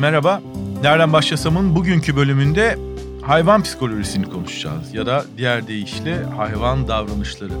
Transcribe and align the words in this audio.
Merhaba, 0.00 0.42
Nereden 0.82 1.12
Başlasam'ın 1.12 1.74
bugünkü 1.74 2.16
bölümünde 2.16 2.78
hayvan 3.22 3.62
psikolojisini 3.62 4.26
konuşacağız 4.26 4.94
ya 4.94 5.06
da 5.06 5.24
diğer 5.38 5.66
deyişle 5.66 6.24
hayvan 6.24 6.88
davranışları. 6.88 7.52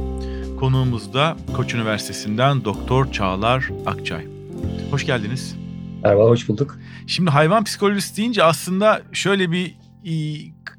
Konuğumuz 0.60 1.14
da 1.14 1.36
Koç 1.56 1.74
Üniversitesi'nden 1.74 2.64
Doktor 2.64 3.12
Çağlar 3.12 3.68
Akçay. 3.86 4.26
Hoş 4.90 5.06
geldiniz. 5.06 5.56
Merhaba, 6.04 6.22
hoş 6.24 6.48
bulduk. 6.48 6.78
Şimdi 7.06 7.30
hayvan 7.30 7.64
psikolojisi 7.64 8.16
deyince 8.16 8.44
aslında 8.44 9.02
şöyle 9.12 9.50
bir 9.50 9.74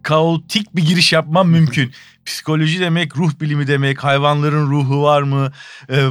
kaotik 0.04 0.76
bir 0.76 0.86
giriş 0.86 1.14
yapmam 1.14 1.50
mümkün. 1.50 1.92
Psikoloji 2.28 2.80
demek, 2.80 3.18
ruh 3.18 3.32
bilimi 3.42 3.68
demek, 3.68 4.04
hayvanların 4.04 4.72
ruhu 4.72 5.04
var 5.04 5.22
mı 5.22 5.52
e, 5.90 6.08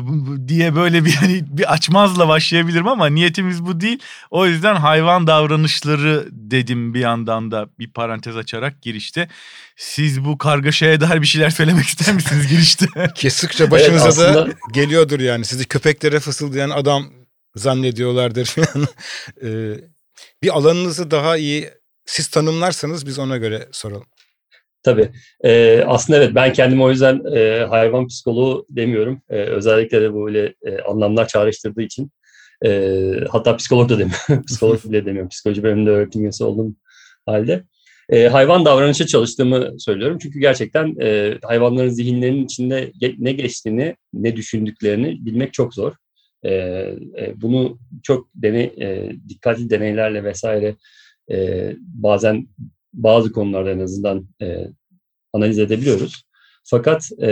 diye 0.49 0.77
böyle 0.77 1.05
bir 1.05 1.15
hani 1.21 1.45
bir 1.49 1.73
açmazla 1.73 2.29
başlayabilirim 2.29 2.89
ama 2.89 3.07
niyetimiz 3.07 3.67
bu 3.67 3.81
değil. 3.81 3.99
O 4.31 4.47
yüzden 4.47 4.75
hayvan 4.75 5.27
davranışları 5.27 6.29
dedim 6.33 6.95
bir 6.95 7.01
yandan 7.01 7.51
da 7.51 7.69
bir 7.79 7.93
parantez 7.93 8.37
açarak 8.37 8.83
girişte. 8.83 9.29
Siz 9.77 10.25
bu 10.25 10.39
kargaşaya 10.39 11.01
dair 11.01 11.23
bir 11.23 11.27
şeyler 11.27 11.51
söylemek 11.51 11.87
ister 11.87 12.15
misiniz 12.15 12.47
girişte? 12.51 12.87
Kestikçe 13.15 13.71
başınıza 13.71 14.05
evet, 14.05 14.19
aslında... 14.19 14.47
da 14.47 14.53
geliyordur 14.73 15.21
yani. 15.21 15.45
Sizi 15.45 15.65
köpeklere 15.65 16.21
fısıldayan 16.21 16.71
adam 16.71 17.13
zannediyorlardır 17.57 18.45
falan. 18.47 18.87
ee, 19.43 19.81
bir 20.43 20.57
alanınızı 20.57 21.11
daha 21.11 21.37
iyi 21.37 21.71
siz 22.07 22.29
tanımlarsanız 22.29 23.07
biz 23.07 23.19
ona 23.19 23.37
göre 23.37 23.69
soralım. 23.73 24.07
Tabii. 24.87 25.09
Ee, 25.45 25.83
aslında 25.87 26.19
evet 26.19 26.35
ben 26.35 26.53
kendimi 26.53 26.83
o 26.83 26.91
yüzden 26.91 27.37
e, 27.37 27.65
hayvan 27.65 28.07
psikoloğu 28.07 28.67
demiyorum. 28.71 29.23
E, 29.31 29.35
özellikle 29.37 30.03
de 30.03 30.15
böyle 30.15 30.55
e, 30.63 30.79
anlamlar 30.79 31.29
çağrıştırdığı 31.29 31.83
için. 31.83 32.11
E, 32.65 33.01
hatta 33.31 33.57
psikolog 33.57 33.89
da 33.89 33.99
demiyorum. 33.99 34.45
psikolog 34.49 34.85
bile 34.85 35.07
demiyorum. 35.07 35.29
Psikoloji 35.29 35.63
bölümünde 35.63 35.91
öğretim 35.91 36.23
üyesi 36.23 36.45
olduğum 36.45 36.75
halde. 37.27 37.65
E, 38.09 38.29
hayvan 38.29 38.65
davranışı 38.65 39.07
çalıştığımı 39.07 39.81
söylüyorum. 39.81 40.19
Çünkü 40.23 40.41
gerçekten 40.41 40.97
e, 41.01 41.39
hayvanların 41.43 41.91
zihinlerinin 41.91 42.45
içinde 42.45 42.93
ne 43.19 43.33
geçtiğini, 43.33 43.97
ne 44.13 44.37
düşündüklerini 44.37 45.27
bilmek 45.27 45.53
çok 45.53 45.75
zor. 45.75 45.93
E, 46.43 46.53
e, 46.53 47.33
bunu 47.37 47.79
çok 48.03 48.29
deney, 48.35 48.75
e, 48.81 49.13
dikkatli 49.29 49.71
deneylerle 49.71 50.25
vesaire 50.25 50.75
e, 51.31 51.73
bazen 51.79 52.49
bazı 52.97 53.33
konularda 53.33 53.71
en 53.71 53.81
azından 53.81 54.27
e, 54.43 54.67
analiz 55.33 55.59
edebiliyoruz. 55.59 56.23
Fakat 56.65 57.11
e, 57.23 57.29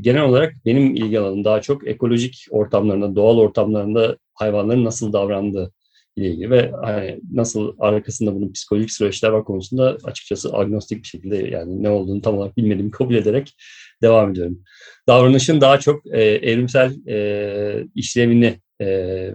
genel 0.00 0.22
olarak 0.22 0.54
benim 0.66 0.94
ilgi 0.94 1.20
alanım 1.20 1.44
daha 1.44 1.60
çok 1.60 1.88
ekolojik 1.88 2.46
ortamlarında, 2.50 3.16
doğal 3.16 3.38
ortamlarında 3.38 4.16
hayvanların 4.34 4.84
nasıl 4.84 5.12
davrandığı 5.12 5.72
ile 6.16 6.30
ilgili 6.30 6.50
ve 6.50 6.72
hani 6.82 7.20
nasıl 7.32 7.74
arkasında 7.78 8.34
bunun 8.34 8.52
psikolojik 8.52 8.90
süreçler 8.90 9.28
var 9.28 9.44
konusunda 9.44 9.96
açıkçası 10.04 10.56
agnostik 10.56 11.02
bir 11.02 11.08
şekilde 11.08 11.36
yani 11.36 11.82
ne 11.82 11.90
olduğunu 11.90 12.22
tam 12.22 12.38
olarak 12.38 12.56
bilmediğimi 12.56 12.90
kabul 12.90 13.14
ederek 13.14 13.54
devam 14.02 14.30
ediyorum. 14.30 14.62
Davranışın 15.08 15.60
daha 15.60 15.80
çok 15.80 16.06
e, 16.06 16.22
evrimsel 16.22 17.06
e, 17.08 17.86
işlevini, 17.94 18.60
e, 18.80 18.86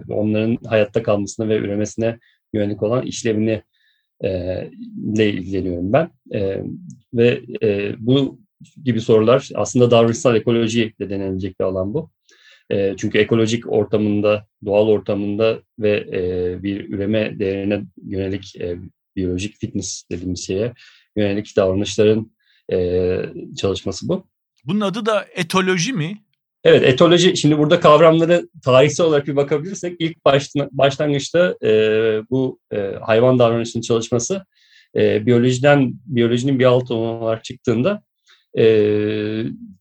onların 0.08 0.58
hayatta 0.66 1.02
kalmasına 1.02 1.48
ve 1.48 1.56
üremesine 1.56 2.18
yönelik 2.52 2.82
olan 2.82 3.06
işlevini 3.06 3.62
ile 4.22 5.30
ilgileniyorum 5.30 5.92
ben. 5.92 6.10
E, 6.34 6.62
ve 7.14 7.42
e, 7.62 7.94
bu 7.98 8.40
gibi 8.84 9.00
sorular 9.00 9.50
aslında 9.54 9.90
davranışsal 9.90 10.36
ekoloji 10.36 10.94
de 11.00 11.10
denilecek 11.10 11.60
bir 11.60 11.64
alan 11.64 11.94
bu. 11.94 12.10
E, 12.70 12.94
çünkü 12.96 13.18
ekolojik 13.18 13.72
ortamında, 13.72 14.46
doğal 14.64 14.88
ortamında 14.88 15.60
ve 15.78 16.06
e, 16.12 16.62
bir 16.62 16.88
üreme 16.88 17.38
değerine 17.38 17.82
yönelik 18.02 18.56
e, 18.56 18.78
biyolojik 19.16 19.56
fitness 19.56 20.04
dediğimiz 20.10 20.46
şeye 20.46 20.72
yönelik 21.16 21.56
davranışların 21.56 22.32
e, 22.72 23.18
çalışması 23.56 24.08
bu. 24.08 24.26
Bunun 24.64 24.80
adı 24.80 25.06
da 25.06 25.26
etoloji 25.34 25.92
mi? 25.92 26.18
Evet, 26.66 26.82
etoloji, 26.82 27.36
şimdi 27.36 27.58
burada 27.58 27.80
kavramları 27.80 28.48
tarihsel 28.64 29.06
olarak 29.06 29.26
bir 29.26 29.36
bakabilirsek 29.36 29.96
ilk 29.98 30.24
başlangıçta 30.72 31.56
e, 31.62 31.70
bu 32.30 32.58
e, 32.72 32.92
hayvan 33.02 33.38
davranışının 33.38 33.82
çalışması 33.82 34.46
e, 34.96 35.26
biyolojiden, 35.26 35.94
biyolojinin 36.06 36.58
bir 36.58 36.64
alt 36.64 36.90
olarak 36.90 37.44
çıktığında 37.44 38.02
e, 38.58 38.64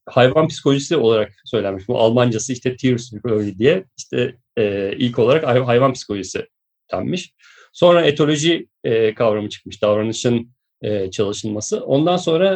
hayvan 0.06 0.47
psikolojisi 0.47 0.97
olarak 0.97 1.34
söylenmiş. 1.45 1.88
Bu 1.88 2.00
Almancası 2.00 2.53
işte 2.53 2.75
Tierpsychologie 2.75 3.57
diye 3.57 3.85
işte 3.97 4.35
e, 4.57 4.94
ilk 4.97 5.19
olarak 5.19 5.47
hayvan 5.68 5.94
psikolojisi 5.94 6.47
denmiş. 6.91 7.34
Sonra 7.74 8.01
etoloji 8.06 8.68
e, 8.84 9.13
kavramı 9.13 9.50
çıkmış, 9.50 9.81
davranışın 9.81 10.50
e, 10.81 11.12
çalışılması. 11.12 11.85
Ondan 11.85 12.18
sonra 12.18 12.53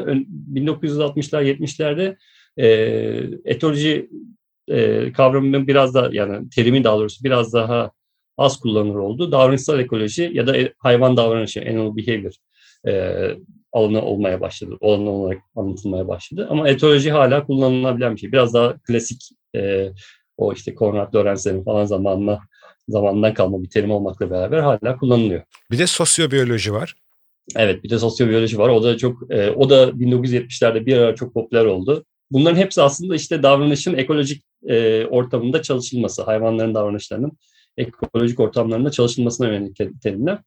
1960'lar 0.53 1.43
70'lerde 1.43 2.15
e, 2.59 2.67
etoloji 3.45 4.09
e, 4.67 5.11
kavramının 5.11 5.67
biraz 5.67 5.93
da 5.93 6.09
yani 6.11 6.49
terimin 6.49 6.83
daha 6.83 6.97
doğrusu 6.97 7.23
biraz 7.23 7.53
daha 7.53 7.91
az 8.37 8.59
kullanılır 8.59 8.95
oldu. 8.95 9.31
Davranışsal 9.31 9.79
ekoloji 9.79 10.31
ya 10.33 10.47
da 10.47 10.57
e, 10.57 10.73
hayvan 10.77 11.17
davranışı, 11.17 11.61
animal 11.61 11.97
behavior 11.97 12.33
e, 12.87 12.91
alanı 13.71 14.01
olmaya 14.01 14.41
başladı. 14.41 14.77
Alanı 14.81 15.09
olarak 15.09 15.41
anlatılmaya 15.55 16.07
başladı. 16.07 16.47
Ama 16.49 16.69
etoloji 16.69 17.11
hala 17.11 17.45
kullanılabilen 17.45 18.15
bir 18.15 18.19
şey. 18.19 18.31
Biraz 18.31 18.53
daha 18.53 18.77
klasik 18.77 19.21
e, 19.55 19.89
o 20.37 20.53
işte 20.53 20.75
Konrad 20.75 21.15
Lorenz'lerin 21.15 21.63
falan 21.63 21.85
zamanla 21.85 22.41
zamandan 22.87 23.33
kalma 23.33 23.63
bir 23.63 23.69
terim 23.69 23.91
olmakla 23.91 24.31
beraber 24.31 24.59
hala 24.59 24.97
kullanılıyor. 24.97 25.41
Bir 25.71 25.77
de 25.77 25.87
sosyobiyoloji 25.87 26.73
var. 26.73 26.95
Evet 27.55 27.83
bir 27.83 27.89
de 27.89 27.99
sosyobiyoloji 27.99 28.57
var. 28.57 28.69
O 28.69 28.83
da 28.83 28.97
çok 28.97 29.31
e, 29.31 29.51
o 29.51 29.69
da 29.69 29.83
1970'lerde 29.89 30.85
bir 30.85 30.97
ara 30.97 31.15
çok 31.15 31.33
popüler 31.33 31.65
oldu. 31.65 32.05
Bunların 32.31 32.57
hepsi 32.57 32.81
aslında 32.81 33.15
işte 33.15 33.43
davranışın 33.43 33.93
ekolojik 33.93 34.43
e, 34.67 35.05
ortamında 35.05 35.61
çalışılması, 35.61 36.23
hayvanların 36.23 36.75
davranışlarının 36.75 37.31
ekolojik 37.77 38.39
ortamlarında 38.39 38.91
çalışılmasına 38.91 39.47
yönelik 39.47 40.01
terimler. 40.01 40.37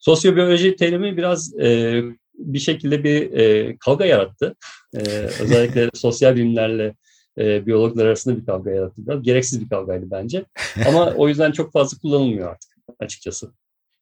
Sosyobiyoloji 0.00 0.76
terimi 0.76 1.16
biraz 1.16 1.60
e, 1.60 2.02
bir 2.34 2.58
şekilde 2.58 3.04
bir 3.04 3.32
e, 3.32 3.76
kavga 3.76 4.04
yarattı. 4.04 4.54
E, 4.94 5.00
özellikle 5.40 5.90
sosyal 5.94 6.36
bilimlerle 6.36 6.94
e, 7.38 7.66
biyologlar 7.66 8.06
arasında 8.06 8.36
bir 8.36 8.46
kavga 8.46 8.70
yarattı. 8.70 9.06
Biraz 9.06 9.22
gereksiz 9.22 9.60
bir 9.60 9.68
kavgaydı 9.68 10.10
bence. 10.10 10.44
Ama 10.88 11.10
o 11.16 11.28
yüzden 11.28 11.52
çok 11.52 11.72
fazla 11.72 11.98
kullanılmıyor 11.98 12.50
artık 12.50 12.70
açıkçası. 12.98 13.50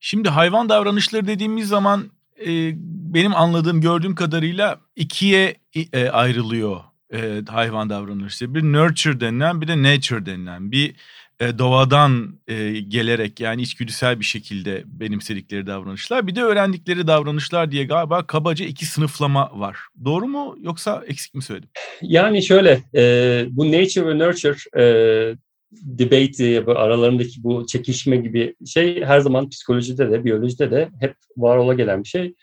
Şimdi 0.01 0.29
hayvan 0.29 0.69
davranışları 0.69 1.27
dediğimiz 1.27 1.69
zaman 1.69 2.11
e, 2.47 2.73
benim 3.15 3.35
anladığım, 3.35 3.81
gördüğüm 3.81 4.15
kadarıyla 4.15 4.81
ikiye 4.97 5.55
e, 5.93 6.09
ayrılıyor 6.09 6.81
e, 7.15 7.43
hayvan 7.48 7.91
davranışı. 7.91 8.54
Bir 8.54 8.62
nurture 8.62 9.21
denilen 9.21 9.60
bir 9.60 9.69
de 9.69 9.82
nature 9.82 10.26
denilen 10.26 10.72
bir 10.72 10.94
e, 11.41 11.59
doğadan 11.59 12.38
e, 12.48 12.81
gelerek 12.81 13.41
yani 13.41 13.62
içgüdüsel 13.62 14.21
bir 14.21 14.25
şekilde 14.25 14.82
benimsedikleri 14.87 15.66
davranışlar. 15.66 16.26
Bir 16.26 16.34
de 16.34 16.43
öğrendikleri 16.43 17.06
davranışlar 17.06 17.71
diye 17.71 17.84
galiba 17.84 18.26
kabaca 18.26 18.66
iki 18.66 18.87
sınıflama 18.87 19.50
var. 19.54 19.78
Doğru 20.04 20.26
mu 20.26 20.56
yoksa 20.60 21.04
eksik 21.06 21.34
mi 21.34 21.43
söyledim? 21.43 21.71
Yani 22.03 22.43
şöyle 22.43 22.82
e, 22.94 23.44
bu 23.50 23.72
nature 23.72 24.06
ve 24.06 24.19
nurture 24.19 24.56
e, 24.77 25.37
debate 25.72 26.65
aralarındaki 26.65 27.42
bu 27.42 27.66
çekişme 27.66 28.16
gibi 28.16 28.54
şey 28.66 29.04
her 29.04 29.21
zaman 29.21 29.48
psikolojide 29.48 30.10
de 30.10 30.25
biyolojide 30.25 30.71
de 30.71 30.88
hep 31.00 31.15
var 31.37 31.56
ola 31.56 31.75
gelen 31.75 32.03
bir 32.03 32.09
şey. 32.09 32.34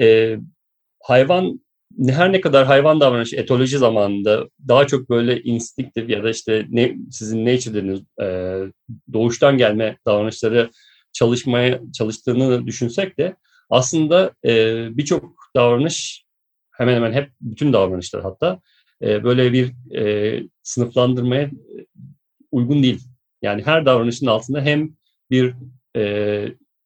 E, 0.00 0.36
hayvan 1.02 1.63
her 2.08 2.32
ne 2.32 2.40
kadar 2.40 2.66
hayvan 2.66 3.00
davranışı 3.00 3.36
etoloji 3.36 3.78
zamanında 3.78 4.48
daha 4.68 4.86
çok 4.86 5.10
böyle 5.10 5.42
instinktif 5.42 6.10
ya 6.10 6.24
da 6.24 6.30
işte 6.30 6.66
ne, 6.70 6.96
sizin 7.10 7.46
nature 7.46 7.74
dediğiniz 7.74 8.00
e, 8.22 8.58
doğuştan 9.12 9.58
gelme 9.58 9.98
davranışları 10.06 10.70
çalışmaya 11.12 11.80
çalıştığını 11.92 12.66
düşünsek 12.66 13.18
de 13.18 13.36
aslında 13.70 14.32
e, 14.44 14.86
birçok 14.96 15.34
davranış 15.56 16.24
hemen 16.72 16.94
hemen 16.94 17.12
hep 17.12 17.30
bütün 17.40 17.72
davranışlar 17.72 18.22
hatta 18.22 18.60
e, 19.02 19.24
böyle 19.24 19.52
bir 19.52 19.94
e, 19.96 20.42
sınıflandırmaya 20.62 21.50
uygun 22.52 22.82
değil. 22.82 23.00
Yani 23.42 23.62
her 23.62 23.86
davranışın 23.86 24.26
altında 24.26 24.60
hem 24.60 24.90
bir 25.30 25.54
e, 25.96 26.44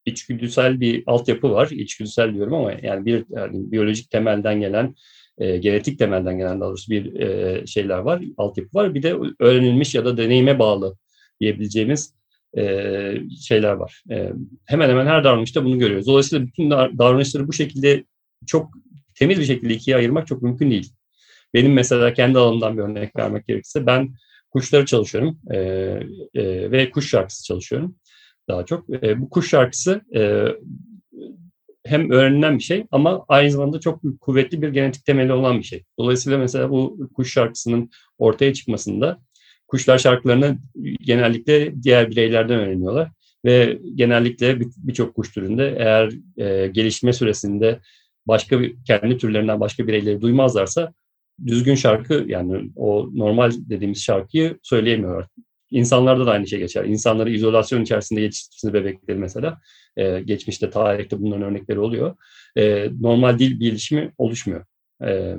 içgüdüsel 0.08 0.80
bir 0.80 1.02
altyapı 1.06 1.50
var. 1.50 1.68
İçgüdüsel 1.70 2.34
diyorum 2.34 2.54
ama 2.54 2.72
yani 2.82 3.06
bir 3.06 3.24
yani 3.30 3.72
biyolojik 3.72 4.10
temelden 4.10 4.60
gelen, 4.60 4.94
e, 5.38 5.56
genetik 5.56 5.98
temelden 5.98 6.38
gelen 6.38 6.60
daha 6.60 6.68
doğrusu 6.68 6.90
bir 6.90 7.20
e, 7.20 7.66
şeyler 7.66 7.98
var, 7.98 8.22
altyapı 8.36 8.78
var. 8.78 8.94
Bir 8.94 9.02
de 9.02 9.16
öğrenilmiş 9.38 9.94
ya 9.94 10.04
da 10.04 10.16
deneyime 10.16 10.58
bağlı 10.58 10.96
diyebileceğimiz 11.40 12.14
e, 12.56 12.62
şeyler 13.40 13.72
var. 13.72 14.02
E, 14.10 14.32
hemen 14.66 14.88
hemen 14.88 15.06
her 15.06 15.24
davranışta 15.24 15.64
bunu 15.64 15.78
görüyoruz. 15.78 16.06
Dolayısıyla 16.06 16.46
bütün 16.46 16.70
davranışları 16.70 17.48
bu 17.48 17.52
şekilde 17.52 18.04
çok 18.46 18.70
temiz 19.14 19.38
bir 19.38 19.44
şekilde 19.44 19.74
ikiye 19.74 19.96
ayırmak 19.96 20.26
çok 20.26 20.42
mümkün 20.42 20.70
değil. 20.70 20.92
Benim 21.54 21.72
mesela 21.72 22.14
kendi 22.14 22.38
alanımdan 22.38 22.76
bir 22.76 22.82
örnek 22.82 23.16
vermek 23.16 23.46
gerekirse 23.46 23.86
ben 23.86 24.14
kuşları 24.50 24.86
çalışıyorum 24.86 25.38
e, 25.50 25.58
e, 26.34 26.70
ve 26.70 26.90
kuş 26.90 27.10
şarkısı 27.10 27.44
çalışıyorum 27.44 27.96
daha 28.48 28.64
çok. 28.66 29.04
E, 29.04 29.20
bu 29.20 29.30
kuş 29.30 29.50
şarkısı 29.50 30.00
e, 30.16 30.46
hem 31.86 32.10
öğrenilen 32.10 32.58
bir 32.58 32.62
şey 32.62 32.84
ama 32.90 33.24
aynı 33.28 33.50
zamanda 33.50 33.80
çok 33.80 34.00
kuvvetli 34.20 34.62
bir 34.62 34.68
genetik 34.68 35.04
temeli 35.04 35.32
olan 35.32 35.58
bir 35.58 35.64
şey. 35.64 35.84
Dolayısıyla 35.98 36.38
mesela 36.38 36.70
bu 36.70 37.08
kuş 37.14 37.32
şarkısının 37.32 37.90
ortaya 38.18 38.54
çıkmasında 38.54 39.20
kuşlar 39.68 39.98
şarkılarını 39.98 40.58
genellikle 41.00 41.82
diğer 41.82 42.10
bireylerden 42.10 42.58
öğreniyorlar 42.60 43.10
ve 43.44 43.78
genellikle 43.94 44.60
birçok 44.60 45.14
kuş 45.14 45.32
türünde 45.32 45.74
eğer 45.78 46.12
e, 46.36 46.66
gelişme 46.66 47.12
süresinde 47.12 47.80
başka 48.26 48.60
bir 48.60 48.76
kendi 48.84 49.18
türlerinden 49.18 49.60
başka 49.60 49.86
bireyleri 49.86 50.20
duymazlarsa 50.20 50.92
düzgün 51.46 51.74
şarkı 51.74 52.24
yani 52.28 52.70
o 52.76 53.10
normal 53.14 53.52
dediğimiz 53.56 54.02
şarkıyı 54.02 54.58
söyleyemiyorlar. 54.62 55.26
İnsanlarda 55.70 56.26
da 56.26 56.30
aynı 56.30 56.46
şey 56.46 56.58
geçer. 56.58 56.84
İnsanları 56.84 57.30
izolasyon 57.30 57.82
içerisinde 57.82 58.20
yetiştirdiğiniz 58.20 58.74
bebekleri 58.74 59.18
mesela 59.18 59.60
e, 59.96 60.20
geçmişte 60.20 60.70
tarihte 60.70 61.20
bunların 61.20 61.42
örnekleri 61.42 61.80
oluyor. 61.80 62.16
E, 62.56 62.88
normal 63.00 63.38
dil 63.38 63.60
gelişimi 63.60 64.12
oluşmuyor. 64.18 64.64
E, 65.04 65.36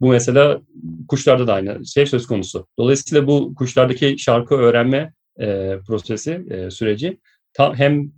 bu 0.00 0.08
mesela 0.08 0.60
kuşlarda 1.08 1.46
da 1.46 1.54
aynı 1.54 1.86
şey 1.86 2.06
söz 2.06 2.26
konusu. 2.26 2.66
Dolayısıyla 2.78 3.26
bu 3.26 3.54
kuşlardaki 3.54 4.18
şarkı 4.18 4.54
öğrenme 4.54 5.12
e, 5.40 5.76
prosesi, 5.86 6.44
e, 6.50 6.70
süreci 6.70 7.18
tam 7.52 7.74
hem 7.74 8.12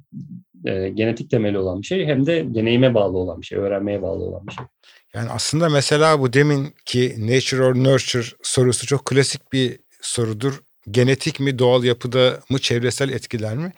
e, 0.64 0.88
genetik 0.88 1.30
temeli 1.30 1.58
olan 1.58 1.82
bir 1.82 1.86
şey 1.86 2.06
hem 2.06 2.26
de 2.26 2.54
deneyime 2.54 2.94
bağlı 2.94 3.18
olan 3.18 3.40
bir 3.40 3.46
şey, 3.46 3.58
öğrenmeye 3.58 4.02
bağlı 4.02 4.24
olan 4.24 4.46
bir 4.46 4.52
şey. 4.52 4.64
Yani 5.14 5.30
aslında 5.30 5.68
mesela 5.68 6.20
bu 6.20 6.32
demin 6.32 6.74
ki 6.84 7.14
nature 7.18 7.64
or 7.64 7.74
nurture 7.74 8.26
sorusu 8.42 8.86
çok 8.86 9.04
klasik 9.04 9.52
bir 9.52 9.78
sorudur. 10.00 10.60
Genetik 10.90 11.40
mi, 11.40 11.58
doğal 11.58 11.84
yapıda 11.84 12.40
mı, 12.48 12.58
çevresel 12.58 13.08
etkiler 13.08 13.56
mi? 13.56 13.72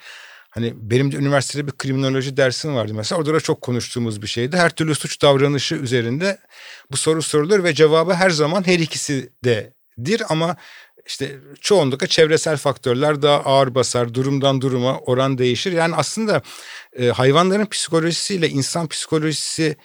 Hani 0.50 0.74
benim 0.76 1.12
de 1.12 1.16
üniversitede 1.16 1.66
bir 1.66 1.72
kriminoloji 1.72 2.36
dersim 2.36 2.74
vardı 2.74 2.94
mesela. 2.94 3.18
Orada 3.18 3.34
da 3.34 3.40
çok 3.40 3.60
konuştuğumuz 3.60 4.22
bir 4.22 4.26
şeydi. 4.26 4.56
Her 4.56 4.70
türlü 4.70 4.94
suç 4.94 5.22
davranışı 5.22 5.74
üzerinde 5.74 6.38
bu 6.90 6.96
soru 6.96 7.22
sorulur 7.22 7.64
ve 7.64 7.74
cevabı 7.74 8.14
her 8.14 8.30
zaman 8.30 8.66
her 8.66 8.78
ikisi 8.78 9.30
dedir 9.44 10.22
ama 10.28 10.56
işte 11.06 11.36
çoğunlukla 11.60 12.06
çevresel 12.06 12.56
faktörler 12.56 13.22
daha 13.22 13.36
ağır 13.36 13.74
basar. 13.74 14.14
Durumdan 14.14 14.60
duruma 14.60 14.98
oran 14.98 15.38
değişir. 15.38 15.72
Yani 15.72 15.94
aslında 15.94 16.42
e, 16.98 17.06
hayvanların 17.08 17.66
psikolojisiyle 17.66 18.48
insan 18.48 18.88
psikolojisi 18.88 19.76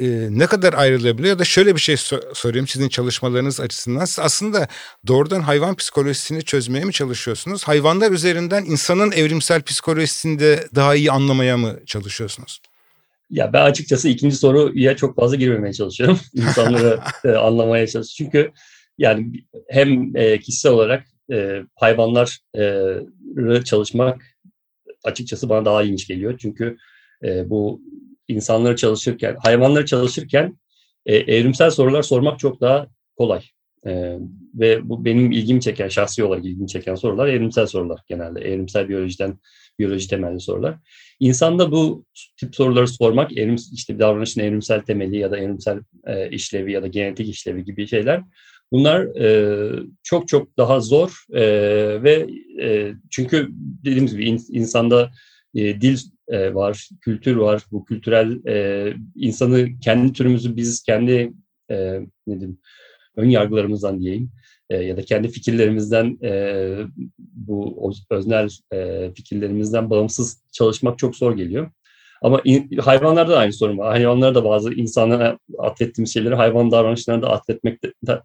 e, 0.00 0.28
ne 0.30 0.46
kadar 0.46 0.72
ayrılabiliyor 0.72 1.28
ya 1.28 1.38
da 1.38 1.44
şöyle 1.44 1.74
bir 1.74 1.80
şey 1.80 1.94
so- 1.94 2.34
sorayım 2.34 2.66
sizin 2.66 2.88
çalışmalarınız 2.88 3.60
açısından. 3.60 4.04
Siz 4.04 4.18
aslında 4.18 4.68
doğrudan 5.06 5.40
hayvan 5.40 5.74
psikolojisini 5.74 6.42
çözmeye 6.42 6.84
mi 6.84 6.92
çalışıyorsunuz? 6.92 7.64
Hayvanlar 7.64 8.12
üzerinden 8.12 8.64
insanın 8.64 9.12
evrimsel 9.12 9.62
psikolojisini 9.62 10.38
de 10.38 10.68
daha 10.74 10.94
iyi 10.94 11.10
anlamaya 11.10 11.56
mı 11.56 11.80
çalışıyorsunuz? 11.86 12.60
Ya 13.30 13.52
ben 13.52 13.62
açıkçası 13.62 14.08
ikinci 14.08 14.36
soruya 14.36 14.96
çok 14.96 15.16
fazla 15.16 15.36
girmemeye 15.36 15.72
çalışıyorum. 15.72 16.20
İnsanları 16.34 17.00
e, 17.24 17.28
anlamaya 17.28 17.86
çalışıyorum. 17.86 18.32
Çünkü 18.32 18.52
yani 18.98 19.32
hem 19.68 20.16
e, 20.16 20.38
kişisel 20.38 20.72
olarak 20.72 21.04
e, 21.32 21.62
hayvanları 21.74 23.64
çalışmak 23.64 24.22
açıkçası 25.04 25.48
bana 25.48 25.64
daha 25.64 25.82
ilginç 25.82 26.08
geliyor. 26.08 26.38
Çünkü 26.38 26.76
e, 27.24 27.50
bu 27.50 27.80
insanları 28.30 28.76
çalışırken, 28.76 29.36
hayvanları 29.44 29.86
çalışırken 29.86 30.58
e, 31.06 31.16
evrimsel 31.16 31.70
sorular 31.70 32.02
sormak 32.02 32.38
çok 32.38 32.60
daha 32.60 32.86
kolay. 33.16 33.42
E, 33.86 34.18
ve 34.54 34.88
bu 34.88 35.04
benim 35.04 35.32
ilgimi 35.32 35.60
çeken, 35.60 35.88
şahsi 35.88 36.24
olarak 36.24 36.44
ilgimi 36.44 36.68
çeken 36.68 36.94
sorular 36.94 37.28
evrimsel 37.28 37.66
sorular 37.66 38.00
genelde. 38.08 38.40
Evrimsel 38.40 38.88
biyolojiden, 38.88 39.38
biyoloji 39.78 40.08
temelli 40.08 40.40
sorular. 40.40 40.74
İnsanda 41.20 41.72
bu 41.72 42.04
tip 42.40 42.56
soruları 42.56 42.88
sormak, 42.88 43.36
evrim, 43.36 43.56
işte 43.72 43.98
davranışın 43.98 44.40
evrimsel 44.40 44.80
temeli 44.80 45.16
ya 45.16 45.30
da 45.30 45.38
evrimsel 45.38 45.80
e, 46.06 46.30
işlevi 46.30 46.72
ya 46.72 46.82
da 46.82 46.86
genetik 46.86 47.28
işlevi 47.28 47.64
gibi 47.64 47.86
şeyler 47.86 48.22
Bunlar 48.72 49.00
e, 49.20 49.82
çok 50.02 50.28
çok 50.28 50.56
daha 50.56 50.80
zor 50.80 51.24
e, 51.32 51.42
ve 52.02 52.26
e, 52.62 52.92
çünkü 53.10 53.48
dediğimiz 53.84 54.12
gibi 54.12 54.24
in, 54.24 54.40
insanda 54.48 55.10
e, 55.54 55.80
dil 55.80 55.98
e, 56.30 56.54
var, 56.54 56.88
kültür 57.00 57.36
var. 57.36 57.62
Bu 57.72 57.84
kültürel 57.84 58.46
e, 58.46 58.94
insanı 59.14 59.78
kendi 59.80 60.12
türümüzü 60.12 60.56
biz 60.56 60.82
kendi 60.82 61.32
e, 61.70 62.00
ne 62.26 62.40
diyeyim, 62.40 62.58
ön 63.16 63.28
yargılarımızdan 63.28 64.00
diyeyim 64.00 64.30
e, 64.70 64.76
ya 64.76 64.96
da 64.96 65.02
kendi 65.02 65.28
fikirlerimizden 65.28 66.18
e, 66.22 66.74
bu 67.18 67.92
öznel 68.10 68.48
e, 68.72 69.10
fikirlerimizden 69.14 69.90
bağımsız 69.90 70.42
çalışmak 70.52 70.98
çok 70.98 71.16
zor 71.16 71.36
geliyor. 71.36 71.70
Ama 72.22 72.40
in, 72.44 72.78
hayvanlarda 72.78 73.32
da 73.32 73.38
aynı 73.38 73.52
sorun 73.52 73.78
var. 73.78 73.88
Hayvanlarda 73.88 74.34
da 74.34 74.44
bazı 74.44 74.74
insana 74.74 75.38
atfettiğimiz 75.58 76.12
şeyleri 76.14 76.34
hayvan 76.34 76.70
davranışlarına 76.70 77.22
da 77.22 77.30
atfetmekte 77.30 77.92
da, 78.06 78.22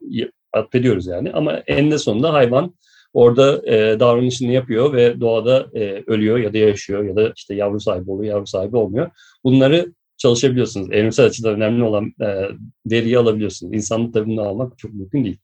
atfediyoruz 0.53 1.07
yani. 1.07 1.31
Ama 1.31 1.53
eninde 1.67 1.97
sonunda 1.97 2.33
hayvan 2.33 2.75
orada 3.15 3.61
e, 3.73 3.99
davranışını 3.99 4.51
yapıyor 4.51 4.93
ve 4.93 5.19
doğada 5.19 5.67
e, 5.73 6.03
ölüyor 6.07 6.37
ya 6.37 6.53
da 6.53 6.57
yaşıyor 6.57 7.03
ya 7.03 7.15
da 7.15 7.33
işte 7.35 7.55
yavru 7.55 7.79
sahibi 7.79 8.11
oluyor, 8.11 8.33
yavru 8.35 8.47
sahibi 8.47 8.77
olmuyor. 8.77 9.09
Bunları 9.43 9.93
çalışabiliyorsunuz. 10.17 10.87
Evrimsel 10.91 11.25
açıdan 11.25 11.55
önemli 11.55 11.83
olan 11.83 12.13
e, 12.21 12.49
veriyi 12.91 13.17
alabiliyorsunuz. 13.17 13.73
İnsanlık 13.73 14.13
tabii 14.13 14.29
bunu 14.29 14.41
almak 14.41 14.77
çok 14.77 14.93
mümkün 14.93 15.23
değil. 15.25 15.37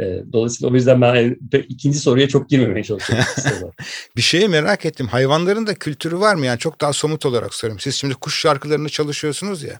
E, 0.00 0.22
dolayısıyla 0.32 0.72
o 0.72 0.74
yüzden 0.74 1.00
ben 1.00 1.36
ikinci 1.68 1.98
soruya 1.98 2.28
çok 2.28 2.48
girmemeye 2.48 2.84
çalışıyorum. 2.84 3.24
bir 4.16 4.22
şeyi 4.22 4.48
merak 4.48 4.86
ettim. 4.86 5.06
Hayvanların 5.06 5.66
da 5.66 5.74
kültürü 5.74 6.18
var 6.18 6.34
mı? 6.34 6.46
Yani 6.46 6.58
çok 6.58 6.80
daha 6.80 6.92
somut 6.92 7.26
olarak 7.26 7.54
soruyorum. 7.54 7.80
Siz 7.80 7.94
şimdi 7.94 8.14
kuş 8.14 8.40
şarkılarını 8.40 8.88
çalışıyorsunuz 8.88 9.62
ya. 9.62 9.78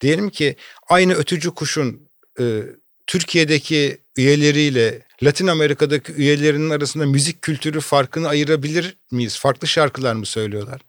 Diyelim 0.00 0.30
ki 0.30 0.56
aynı 0.88 1.12
ötücü 1.12 1.50
kuşun 1.50 2.08
e, 2.40 2.62
Türkiye'deki 3.10 3.98
üyeleriyle 4.16 5.02
Latin 5.22 5.46
Amerika'daki 5.46 6.12
üyelerinin 6.12 6.70
arasında 6.70 7.06
müzik 7.06 7.42
kültürü 7.42 7.80
farkını 7.80 8.28
ayırabilir 8.28 8.96
miyiz? 9.10 9.38
Farklı 9.38 9.68
şarkılar 9.68 10.14
mı 10.14 10.26
söylüyorlar? 10.26 10.80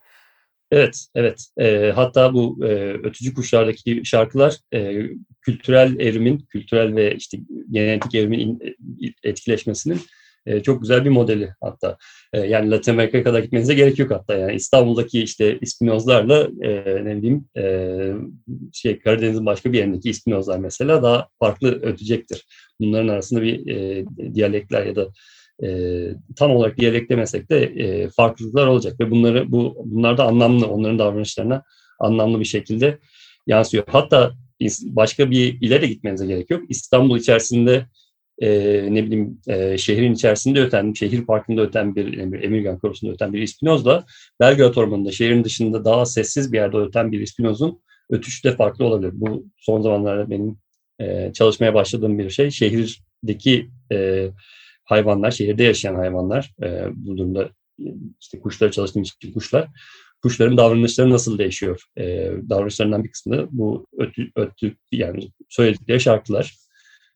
Evet, 0.70 1.06
evet. 1.14 1.46
E, 1.58 1.92
hatta 1.94 2.34
bu 2.34 2.66
e, 2.66 2.92
ötücü 2.92 3.34
kuşlardaki 3.34 4.02
şarkılar 4.04 4.56
e, 4.74 5.06
kültürel 5.40 6.00
evrimin, 6.00 6.38
kültürel 6.38 6.96
ve 6.96 7.14
işte 7.14 7.38
genetik 7.70 8.14
evrimin 8.14 8.76
etkileşmesinin 9.22 10.00
e, 10.46 10.62
çok 10.62 10.80
güzel 10.80 11.04
bir 11.04 11.10
modeli 11.10 11.54
hatta. 11.60 11.96
E, 12.32 12.40
yani 12.40 12.70
Latin 12.70 12.92
Amerika'ya 12.92 13.24
kadar 13.24 13.40
gitmenize 13.40 13.74
gerek 13.74 13.98
yok 13.98 14.10
hatta. 14.10 14.34
Yani 14.34 14.54
İstanbul'daki 14.54 15.22
işte 15.22 15.58
İspinozlarla 15.60 16.48
e, 16.60 17.04
ne 17.04 17.22
diyeyim 17.22 17.44
e, 17.56 17.64
şey 18.72 18.98
Karadeniz'in 18.98 19.46
başka 19.46 19.72
bir 19.72 19.78
yerindeki 19.78 20.10
İspinozlar 20.10 20.58
mesela 20.58 21.02
daha 21.02 21.28
farklı 21.38 21.82
ötecektir. 21.82 22.46
Bunların 22.80 23.08
arasında 23.08 23.42
bir 23.42 23.76
e, 23.76 24.04
diyalekler 24.34 24.86
ya 24.86 24.96
da 24.96 25.08
e, 25.64 26.08
tam 26.36 26.50
olarak 26.50 26.78
diyalek 26.78 27.10
demesek 27.10 27.50
de 27.50 27.62
e, 27.62 28.08
farklılıklar 28.08 28.66
olacak 28.66 29.00
ve 29.00 29.10
bunları 29.10 29.52
bu 29.52 29.76
bunlar 29.84 30.18
da 30.18 30.24
anlamlı 30.24 30.66
onların 30.66 30.98
davranışlarına 30.98 31.62
anlamlı 32.00 32.40
bir 32.40 32.44
şekilde 32.44 32.98
yansıyor. 33.46 33.84
Hatta 33.86 34.32
başka 34.82 35.30
bir 35.30 35.60
ile 35.60 35.82
de 35.82 35.86
gitmenize 35.86 36.26
gerek 36.26 36.50
yok. 36.50 36.62
İstanbul 36.68 37.18
içerisinde 37.18 37.86
e, 38.42 38.48
ne 38.90 39.06
bileyim 39.06 39.40
e, 39.48 39.78
şehrin 39.78 40.14
içerisinde 40.14 40.60
öten, 40.60 40.92
şehir 40.92 41.26
parkında 41.26 41.62
öten 41.62 41.96
bir 41.96 42.42
Emirgan 42.42 42.78
Korosu'nda 42.78 43.12
öten 43.12 43.32
bir 43.32 43.42
ispinozla 43.42 44.04
Belgrad 44.40 44.74
Ormanı'nda 44.74 45.10
şehrin 45.10 45.44
dışında 45.44 45.84
daha 45.84 46.06
sessiz 46.06 46.52
bir 46.52 46.56
yerde 46.56 46.76
öten 46.76 47.12
bir 47.12 47.20
ispinozun 47.20 47.82
ötüşü 48.10 48.48
de 48.48 48.56
farklı 48.56 48.84
olabilir. 48.84 49.12
Bu 49.14 49.46
son 49.56 49.80
zamanlarda 49.82 50.30
benim 50.30 50.58
e, 51.00 51.32
çalışmaya 51.32 51.74
başladığım 51.74 52.18
bir 52.18 52.30
şey. 52.30 52.50
Şehirdeki 52.50 53.70
e, 53.92 54.28
hayvanlar, 54.84 55.30
şehirde 55.30 55.62
yaşayan 55.62 55.94
hayvanlar, 55.94 56.50
e, 56.62 56.86
bu 56.94 57.16
durumda 57.16 57.50
işte 58.20 58.40
kuşları 58.40 58.70
çalıştığım 58.70 59.02
için 59.02 59.32
kuşlar, 59.32 59.68
kuşların 60.22 60.56
davranışları 60.56 61.10
nasıl 61.10 61.38
değişiyor? 61.38 61.84
E, 61.98 62.30
davranışlarından 62.48 63.04
bir 63.04 63.10
kısmı 63.10 63.48
bu 63.50 63.86
ötü, 63.98 64.30
ötü 64.36 64.76
yani 64.92 65.28
söyledikleri 65.48 66.00
şarkılar. 66.00 66.56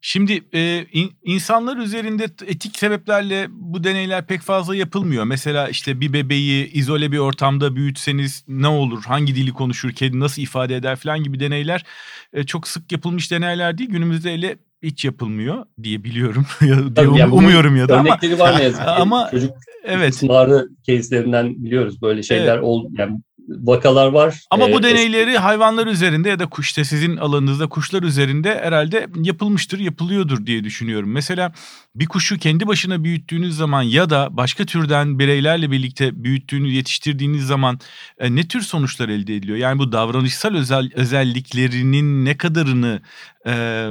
Şimdi 0.00 0.44
e, 0.52 0.86
in, 0.92 1.10
insanlar 1.24 1.76
üzerinde 1.76 2.24
etik 2.24 2.78
sebeplerle 2.78 3.46
bu 3.50 3.84
deneyler 3.84 4.26
pek 4.26 4.40
fazla 4.40 4.76
yapılmıyor. 4.76 5.24
Mesela 5.24 5.68
işte 5.68 6.00
bir 6.00 6.12
bebeği 6.12 6.72
izole 6.72 7.12
bir 7.12 7.18
ortamda 7.18 7.76
büyütseniz 7.76 8.44
ne 8.48 8.68
olur, 8.68 9.04
hangi 9.04 9.34
dili 9.34 9.52
konuşur, 9.52 9.92
kedi 9.92 10.20
nasıl 10.20 10.42
ifade 10.42 10.76
eder 10.76 10.96
falan 10.96 11.22
gibi 11.22 11.40
deneyler 11.40 11.84
e, 12.32 12.44
çok 12.44 12.68
sık 12.68 12.92
yapılmış 12.92 13.30
deneyler 13.30 13.78
değil. 13.78 13.90
Günümüzde 13.90 14.34
ele 14.34 14.58
hiç 14.82 15.04
yapılmıyor 15.04 15.66
diye 15.82 16.04
biliyorum. 16.04 16.46
diye 16.96 17.08
um, 17.08 17.16
yani 17.16 17.34
umuyorum 17.34 17.76
ya 17.76 17.88
da 17.88 17.98
ama. 17.98 18.08
Örnekleri 18.08 18.38
var 18.38 18.58
ne 18.58 18.62
yazık 18.62 18.80
ki. 18.84 18.90
Ama 18.90 19.28
Çocuk 19.30 19.50
evet. 19.84 20.14
istismarı 20.14 20.68
case'lerinden 20.86 21.64
biliyoruz 21.64 22.02
böyle 22.02 22.22
şeyler 22.22 22.54
evet. 22.54 22.64
oldu. 22.64 22.88
Yani 22.98 23.20
vakalar 23.48 24.06
var. 24.06 24.40
Ama 24.50 24.72
bu 24.72 24.82
deneyleri 24.82 25.30
eski... 25.30 25.42
hayvanlar 25.42 25.86
üzerinde 25.86 26.28
ya 26.28 26.38
da 26.38 26.46
kuşta 26.46 26.84
sizin 26.84 27.16
alanınızda 27.16 27.66
kuşlar 27.66 28.02
üzerinde 28.02 28.60
herhalde 28.62 29.06
yapılmıştır, 29.22 29.78
yapılıyordur 29.78 30.46
diye 30.46 30.64
düşünüyorum. 30.64 31.12
Mesela 31.12 31.52
bir 31.94 32.06
kuşu 32.06 32.38
kendi 32.38 32.66
başına 32.66 33.04
büyüttüğünüz 33.04 33.56
zaman 33.56 33.82
ya 33.82 34.10
da 34.10 34.28
başka 34.30 34.64
türden 34.64 35.18
bireylerle 35.18 35.70
birlikte 35.70 36.24
büyüttüğünüz, 36.24 36.74
yetiştirdiğiniz 36.74 37.46
zaman 37.46 37.80
e, 38.18 38.34
ne 38.34 38.48
tür 38.48 38.60
sonuçlar 38.60 39.08
elde 39.08 39.36
ediliyor? 39.36 39.58
Yani 39.58 39.78
bu 39.78 39.92
davranışsal 39.92 40.54
özel 40.54 40.90
özelliklerinin 40.94 42.24
ne 42.24 42.36
kadarını 42.36 43.00
e, 43.46 43.86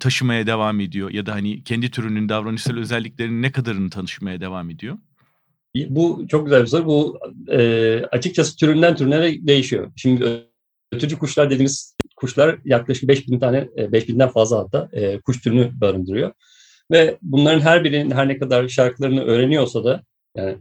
taşımaya 0.00 0.46
devam 0.46 0.80
ediyor 0.80 1.10
ya 1.10 1.26
da 1.26 1.32
hani 1.32 1.64
kendi 1.64 1.90
türünün 1.90 2.28
davranışsal 2.28 2.76
özelliklerinin 2.76 3.42
ne 3.42 3.52
kadarını 3.52 3.90
tanışmaya 3.90 4.40
devam 4.40 4.70
ediyor? 4.70 4.98
Bu 5.76 6.26
çok 6.28 6.46
güzel 6.46 6.62
bir 6.62 6.66
soru. 6.66 6.86
Bu 6.86 7.18
e, 7.48 8.02
açıkçası 8.12 8.56
türünden 8.56 8.96
türüne 8.96 9.46
değişiyor. 9.46 9.92
Şimdi 9.96 10.44
ötücü 10.92 11.18
kuşlar 11.18 11.50
dediğimiz 11.50 11.96
kuşlar 12.16 12.58
yaklaşık 12.64 13.08
5000 13.08 13.38
tane, 13.38 13.58
5000'den 13.76 14.28
fazla 14.28 14.58
hatta 14.58 14.88
e, 14.92 15.20
kuş 15.20 15.40
türünü 15.42 15.70
barındırıyor. 15.80 16.32
Ve 16.90 17.18
bunların 17.22 17.60
her 17.60 17.84
birinin 17.84 18.10
her 18.10 18.28
ne 18.28 18.38
kadar 18.38 18.68
şarkılarını 18.68 19.24
öğreniyorsa 19.24 19.84
da 19.84 20.02
yani 20.36 20.56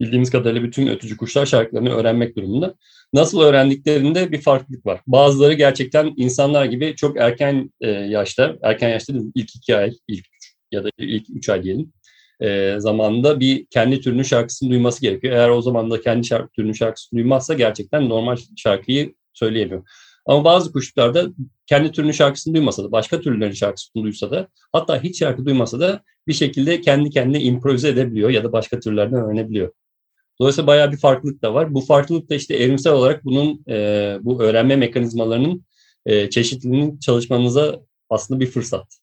bildiğimiz 0.00 0.30
kadarıyla 0.30 0.62
bütün 0.62 0.86
ötücü 0.86 1.16
kuşlar 1.16 1.46
şarkılarını 1.46 1.90
öğrenmek 1.90 2.36
durumunda. 2.36 2.74
Nasıl 3.12 3.40
öğrendiklerinde 3.40 4.32
bir 4.32 4.40
farklılık 4.40 4.86
var. 4.86 5.00
Bazıları 5.06 5.52
gerçekten 5.52 6.12
insanlar 6.16 6.64
gibi 6.64 6.94
çok 6.96 7.16
erken 7.20 7.70
e, 7.80 7.88
yaşta, 7.88 8.56
erken 8.62 8.88
yaşta 8.88 9.14
değil, 9.14 9.32
ilk 9.34 9.56
iki 9.56 9.76
ay, 9.76 9.92
ilk 10.08 10.26
ya 10.72 10.84
da 10.84 10.88
ilk 10.98 11.30
üç 11.30 11.48
ay 11.48 11.62
diyelim 11.62 11.92
e, 12.40 12.74
zamanında 12.78 13.40
bir 13.40 13.66
kendi 13.66 14.00
türünün 14.00 14.22
şarkısını 14.22 14.70
duyması 14.70 15.00
gerekiyor. 15.00 15.34
Eğer 15.34 15.48
o 15.48 15.62
zaman 15.62 15.90
da 15.90 16.00
kendi 16.00 16.26
şarkı, 16.26 16.52
türünün 16.52 16.72
şarkısını 16.72 17.18
duymazsa 17.18 17.54
gerçekten 17.54 18.08
normal 18.08 18.36
şarkıyı 18.56 19.14
söyleyemiyor. 19.32 19.82
Ama 20.26 20.44
bazı 20.44 20.72
kuşlarda 20.72 21.26
kendi 21.66 21.92
türünün 21.92 22.12
şarkısını 22.12 22.54
duymasa 22.54 22.84
da, 22.84 22.92
başka 22.92 23.20
türlerin 23.20 23.52
şarkısını 23.52 24.02
duysa 24.02 24.30
da, 24.30 24.48
hatta 24.72 25.02
hiç 25.02 25.18
şarkı 25.18 25.46
duymasa 25.46 25.80
da 25.80 26.02
bir 26.26 26.32
şekilde 26.32 26.80
kendi 26.80 27.10
kendine 27.10 27.42
improvize 27.42 27.88
edebiliyor 27.88 28.30
ya 28.30 28.44
da 28.44 28.52
başka 28.52 28.80
türlerden 28.80 29.24
öğrenebiliyor. 29.24 29.72
Dolayısıyla 30.40 30.66
bayağı 30.66 30.92
bir 30.92 30.96
farklılık 30.96 31.42
da 31.42 31.54
var. 31.54 31.74
Bu 31.74 31.80
farklılık 31.80 32.30
da 32.30 32.34
işte 32.34 32.54
evrimsel 32.56 32.92
olarak 32.92 33.24
bunun 33.24 33.64
e, 33.68 34.18
bu 34.20 34.42
öğrenme 34.42 34.76
mekanizmalarının 34.76 35.64
e, 36.06 36.30
çeşitliliğinin 36.30 36.98
çalışmanıza 36.98 37.80
aslında 38.10 38.40
bir 38.40 38.46
fırsat. 38.46 38.98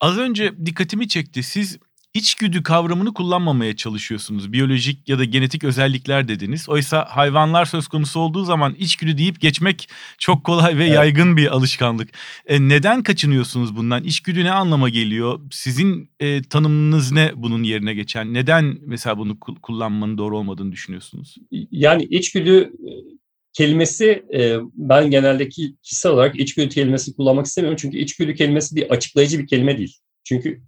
Az 0.00 0.18
önce 0.18 0.66
dikkatimi 0.66 1.08
çekti. 1.08 1.42
Siz 1.42 1.78
İçgüdü 2.14 2.62
kavramını 2.62 3.14
kullanmamaya 3.14 3.76
çalışıyorsunuz. 3.76 4.52
Biyolojik 4.52 5.08
ya 5.08 5.18
da 5.18 5.24
genetik 5.24 5.64
özellikler 5.64 6.28
dediniz. 6.28 6.68
Oysa 6.68 7.04
hayvanlar 7.08 7.64
söz 7.64 7.88
konusu 7.88 8.20
olduğu 8.20 8.44
zaman 8.44 8.74
içgüdü 8.74 9.18
deyip 9.18 9.40
geçmek 9.40 9.88
çok 10.18 10.44
kolay 10.44 10.78
ve 10.78 10.84
evet. 10.84 10.94
yaygın 10.94 11.36
bir 11.36 11.46
alışkanlık. 11.46 12.08
E, 12.46 12.60
neden 12.68 13.02
kaçınıyorsunuz 13.02 13.76
bundan? 13.76 14.04
İçgüdü 14.04 14.44
ne 14.44 14.50
anlama 14.50 14.88
geliyor? 14.88 15.40
Sizin 15.50 16.10
e, 16.20 16.42
tanımınız 16.42 17.12
ne 17.12 17.32
bunun 17.36 17.62
yerine 17.62 17.94
geçen? 17.94 18.34
Neden 18.34 18.78
mesela 18.80 19.18
bunu 19.18 19.40
kullanmanın 19.40 20.18
doğru 20.18 20.38
olmadığını 20.38 20.72
düşünüyorsunuz? 20.72 21.36
Yani 21.70 22.04
içgüdü 22.04 22.58
e, 22.60 22.90
kelimesi 23.52 24.24
e, 24.34 24.56
ben 24.74 25.10
geneldeki 25.10 25.76
kişisel 25.82 26.12
olarak 26.12 26.40
içgüdü 26.40 26.68
kelimesi 26.68 27.16
kullanmak 27.16 27.46
istemiyorum. 27.46 27.78
Çünkü 27.80 27.98
içgüdü 27.98 28.34
kelimesi 28.34 28.76
bir 28.76 28.90
açıklayıcı 28.90 29.38
bir 29.38 29.46
kelime 29.46 29.78
değil. 29.78 29.96
Çünkü 30.24 30.62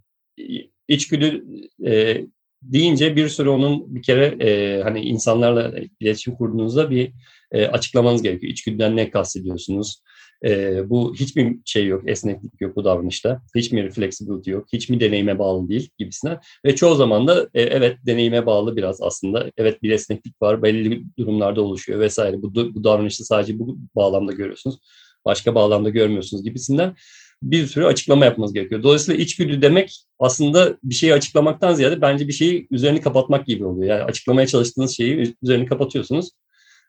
içgüdü 0.93 1.45
e, 1.87 2.21
deyince 2.63 3.17
bir 3.17 3.29
sürü 3.29 3.49
onun 3.49 3.95
bir 3.95 4.03
kere 4.03 4.27
e, 4.41 4.83
hani 4.83 5.01
insanlarla 5.01 5.73
iletişim 6.01 6.35
kurduğunuzda 6.35 6.91
bir 6.91 7.13
e, 7.53 7.67
açıklamanız 7.67 8.23
gerekiyor. 8.23 8.53
İçgüdüden 8.53 8.97
ne 8.97 9.11
kastediyorsunuz? 9.11 10.03
E, 10.45 10.81
bu 10.91 11.15
hiçbir 11.15 11.57
şey 11.65 11.87
yok, 11.87 12.03
esneklik 12.11 12.61
yok 12.61 12.77
bu 12.77 12.85
davranışta. 12.85 13.43
Hiçbir 13.57 13.91
flexibility 13.91 14.51
yok, 14.51 14.67
hiçbir 14.73 15.01
deneyime 15.01 15.39
bağlı 15.39 15.69
değil 15.69 15.91
gibisine. 15.99 16.39
Ve 16.65 16.75
çoğu 16.75 16.95
zaman 16.95 17.27
da 17.27 17.49
e, 17.55 17.63
evet 17.63 17.97
deneyime 18.07 18.47
bağlı 18.47 18.77
biraz 18.77 19.03
aslında. 19.03 19.51
Evet 19.57 19.83
bir 19.83 19.91
esneklik 19.91 20.43
var, 20.43 20.63
belli 20.63 21.05
durumlarda 21.19 21.63
oluşuyor 21.63 22.01
vesaire. 22.01 22.43
Bu, 22.43 22.55
bu 22.55 22.85
davranışı 22.85 23.25
sadece 23.25 23.59
bu 23.59 23.79
bağlamda 23.97 24.33
görüyorsunuz. 24.33 24.79
Başka 25.25 25.55
bağlamda 25.55 25.91
görmüyorsunuz 25.91 26.45
gibisinden 26.45 26.95
bir 27.43 27.67
sürü 27.67 27.85
açıklama 27.85 28.25
yapmanız 28.25 28.53
gerekiyor. 28.53 28.83
Dolayısıyla 28.83 29.23
içgüdü 29.23 29.63
demek 29.63 30.05
aslında 30.19 30.77
bir 30.85 30.95
şeyi 30.95 31.15
açıklamaktan 31.15 31.75
ziyade 31.75 32.01
bence 32.01 32.29
bir 32.29 32.33
şeyi 32.33 32.67
üzerini 32.71 33.01
kapatmak 33.01 33.47
gibi 33.47 33.65
oluyor. 33.65 33.87
Yani 33.87 34.03
açıklamaya 34.03 34.47
çalıştığınız 34.47 34.97
şeyi 34.97 35.35
üzerini 35.43 35.67
kapatıyorsunuz. 35.67 36.31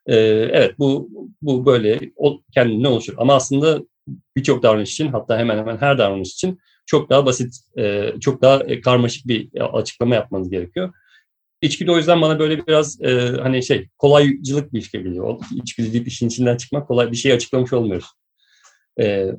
Ee, 0.07 0.15
evet 0.51 0.79
bu 0.79 1.09
bu 1.41 1.65
böyle 1.65 1.99
o, 2.15 2.41
kendine 2.53 2.87
oluşur. 2.87 3.13
Ama 3.17 3.35
aslında 3.35 3.81
birçok 4.37 4.63
davranış 4.63 4.91
için 4.91 5.07
hatta 5.07 5.37
hemen 5.37 5.57
hemen 5.57 5.77
her 5.77 5.97
davranış 5.97 6.31
için 6.31 6.59
çok 6.85 7.09
daha 7.09 7.25
basit, 7.25 7.55
e, 7.77 8.13
çok 8.21 8.41
daha 8.41 8.63
e, 8.63 8.81
karmaşık 8.81 9.27
bir 9.27 9.49
açıklama 9.73 10.15
yapmanız 10.15 10.49
gerekiyor. 10.49 10.93
İçgüdü 11.61 11.91
o 11.91 11.97
yüzden 11.97 12.21
bana 12.21 12.39
böyle 12.39 12.67
biraz 12.67 13.01
e, 13.01 13.11
hani 13.41 13.63
şey 13.63 13.89
kolaycılık 13.97 14.73
bir 14.73 14.79
iş 14.79 14.91
geliyor. 14.91 15.39
İçgüdü 15.55 15.93
deyip 15.93 16.07
işin 16.07 16.27
içinden 16.27 16.57
çıkmak 16.57 16.87
kolay 16.87 17.11
bir 17.11 17.17
şey 17.17 17.31
açıklamış 17.33 17.73
olmuyoruz. 17.73 18.07
E, 18.99 19.31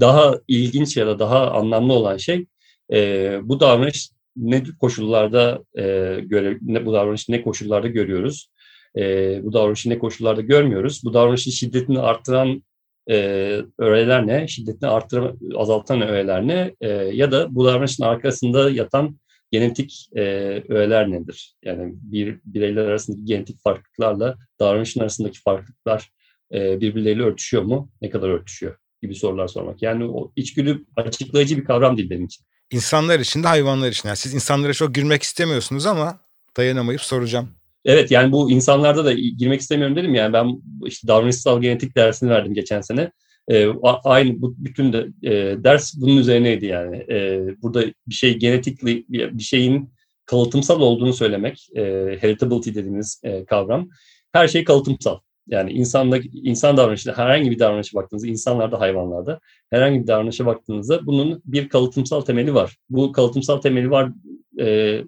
daha 0.00 0.34
ilginç 0.48 0.96
ya 0.96 1.06
da 1.06 1.18
daha 1.18 1.50
anlamlı 1.50 1.92
olan 1.92 2.16
şey 2.16 2.46
e, 2.92 3.38
bu 3.42 3.60
davranış 3.60 4.10
ne 4.36 4.62
koşullarda 4.80 5.64
e, 5.78 5.82
göre 6.22 6.58
ne, 6.62 6.86
bu 6.86 6.92
davranışı 6.92 7.32
ne 7.32 7.42
koşullarda 7.42 7.88
görüyoruz? 7.88 8.50
E, 8.98 9.40
bu 9.44 9.52
davranışı 9.52 9.90
ne 9.90 9.98
koşullarda 9.98 10.40
görmüyoruz? 10.40 11.02
Bu 11.04 11.14
davranışın 11.14 11.50
şiddetini 11.50 11.98
arttıran 11.98 12.62
e, 13.10 13.58
öğeler 13.78 14.26
ne? 14.26 14.48
Şiddetini 14.48 14.90
arttıran, 14.90 15.38
azaltan 15.56 16.02
öğeler 16.08 16.46
ne? 16.46 16.74
E, 16.80 16.88
ya 16.90 17.32
da 17.32 17.54
bu 17.54 17.64
davranışın 17.64 18.04
arkasında 18.04 18.70
yatan 18.70 19.18
genetik 19.50 20.08
e, 20.16 20.22
öğeler 20.68 21.10
nedir? 21.10 21.54
Yani 21.62 21.94
bir 22.02 22.40
bireyler 22.44 22.84
arasındaki 22.84 23.24
genetik 23.24 23.62
farklılıklarla 23.62 24.36
davranışın 24.60 25.00
arasındaki 25.00 25.40
farklılıklar 25.40 26.10
e, 26.54 26.80
birbirleriyle 26.80 27.22
örtüşüyor 27.22 27.62
mu? 27.62 27.90
Ne 28.02 28.10
kadar 28.10 28.28
örtüşüyor? 28.28 28.81
Gibi 29.02 29.14
sorular 29.14 29.48
sormak. 29.48 29.82
Yani 29.82 30.04
o 30.04 30.32
içgüdü 30.36 30.84
açıklayıcı 30.96 31.56
bir 31.56 31.64
kavram 31.64 31.96
değil 31.96 32.10
benim 32.10 32.24
için. 32.24 32.44
İnsanlar 32.70 33.20
için 33.20 33.42
de 33.42 33.46
hayvanlar 33.46 33.88
için. 33.88 34.08
Yani 34.08 34.16
siz 34.16 34.34
insanlara 34.34 34.72
çok 34.72 34.94
girmek 34.94 35.22
istemiyorsunuz 35.22 35.86
ama 35.86 36.18
dayanamayıp 36.56 37.00
soracağım. 37.00 37.48
Evet 37.84 38.10
yani 38.10 38.32
bu 38.32 38.50
insanlarda 38.50 39.04
da 39.04 39.12
girmek 39.12 39.60
istemiyorum 39.60 39.96
dedim 39.96 40.14
yani 40.14 40.32
ben 40.32 40.62
işte 40.86 41.08
davranışsal 41.08 41.62
genetik 41.62 41.96
dersini 41.96 42.30
verdim 42.30 42.54
geçen 42.54 42.80
sene. 42.80 43.10
Ee, 43.50 43.66
aynı 44.04 44.42
bu 44.42 44.54
bütün 44.58 44.92
de 44.92 45.06
e, 45.22 45.64
ders 45.64 45.94
bunun 45.96 46.16
üzerineydi 46.16 46.66
yani. 46.66 46.96
Ee, 47.10 47.40
burada 47.62 47.84
bir 48.06 48.14
şey 48.14 48.38
genetikli 48.38 49.04
bir 49.08 49.42
şeyin 49.42 49.90
kalıtımsal 50.26 50.80
olduğunu 50.80 51.12
söylemek, 51.12 51.68
e, 51.76 51.82
heritability 52.20 52.70
dediğimiz 52.70 53.20
e, 53.24 53.44
kavram. 53.44 53.88
Her 54.32 54.48
şey 54.48 54.64
kalıtımsal. 54.64 55.18
Yani 55.46 55.72
insanda, 55.72 56.18
insan 56.32 56.76
davranışında 56.76 57.18
herhangi 57.18 57.50
bir 57.50 57.58
davranışa 57.58 57.98
baktığınızda, 57.98 58.28
insanlarda, 58.28 58.80
hayvanlarda 58.80 59.40
herhangi 59.70 60.02
bir 60.02 60.06
davranışa 60.06 60.46
baktığınızda 60.46 61.06
bunun 61.06 61.42
bir 61.44 61.68
kalıtımsal 61.68 62.20
temeli 62.20 62.54
var. 62.54 62.76
Bu 62.90 63.12
kalıtımsal 63.12 63.60
temeli 63.60 63.90
var 63.90 64.12
e, 64.58 64.98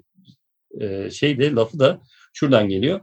e, 0.81 1.11
şey 1.11 1.39
de 1.39 1.53
lafı 1.53 1.79
da 1.79 2.01
şuradan 2.33 2.69
geliyor. 2.69 3.01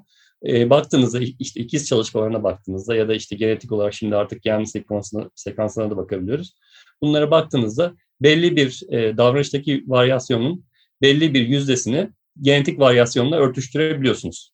E, 0.47 0.69
baktığınızda 0.69 1.19
işte 1.39 1.61
ikiz 1.61 1.87
çalışmalarına 1.87 2.43
baktığınızda 2.43 2.95
ya 2.95 3.07
da 3.07 3.13
işte 3.13 3.35
genetik 3.35 3.71
olarak 3.71 3.93
şimdi 3.93 4.15
artık 4.15 4.43
gen 4.43 4.63
sekansına, 4.63 5.29
sekansına 5.35 5.91
da 5.91 5.97
bakabiliyoruz. 5.97 6.53
Bunlara 7.01 7.31
baktığınızda 7.31 7.93
belli 8.21 8.55
bir 8.55 8.83
e, 8.89 9.17
davranıştaki 9.17 9.83
varyasyonun 9.87 10.65
belli 11.01 11.33
bir 11.33 11.47
yüzdesini 11.47 12.09
genetik 12.41 12.79
varyasyonla 12.79 13.37
örtüştürebiliyorsunuz. 13.37 14.51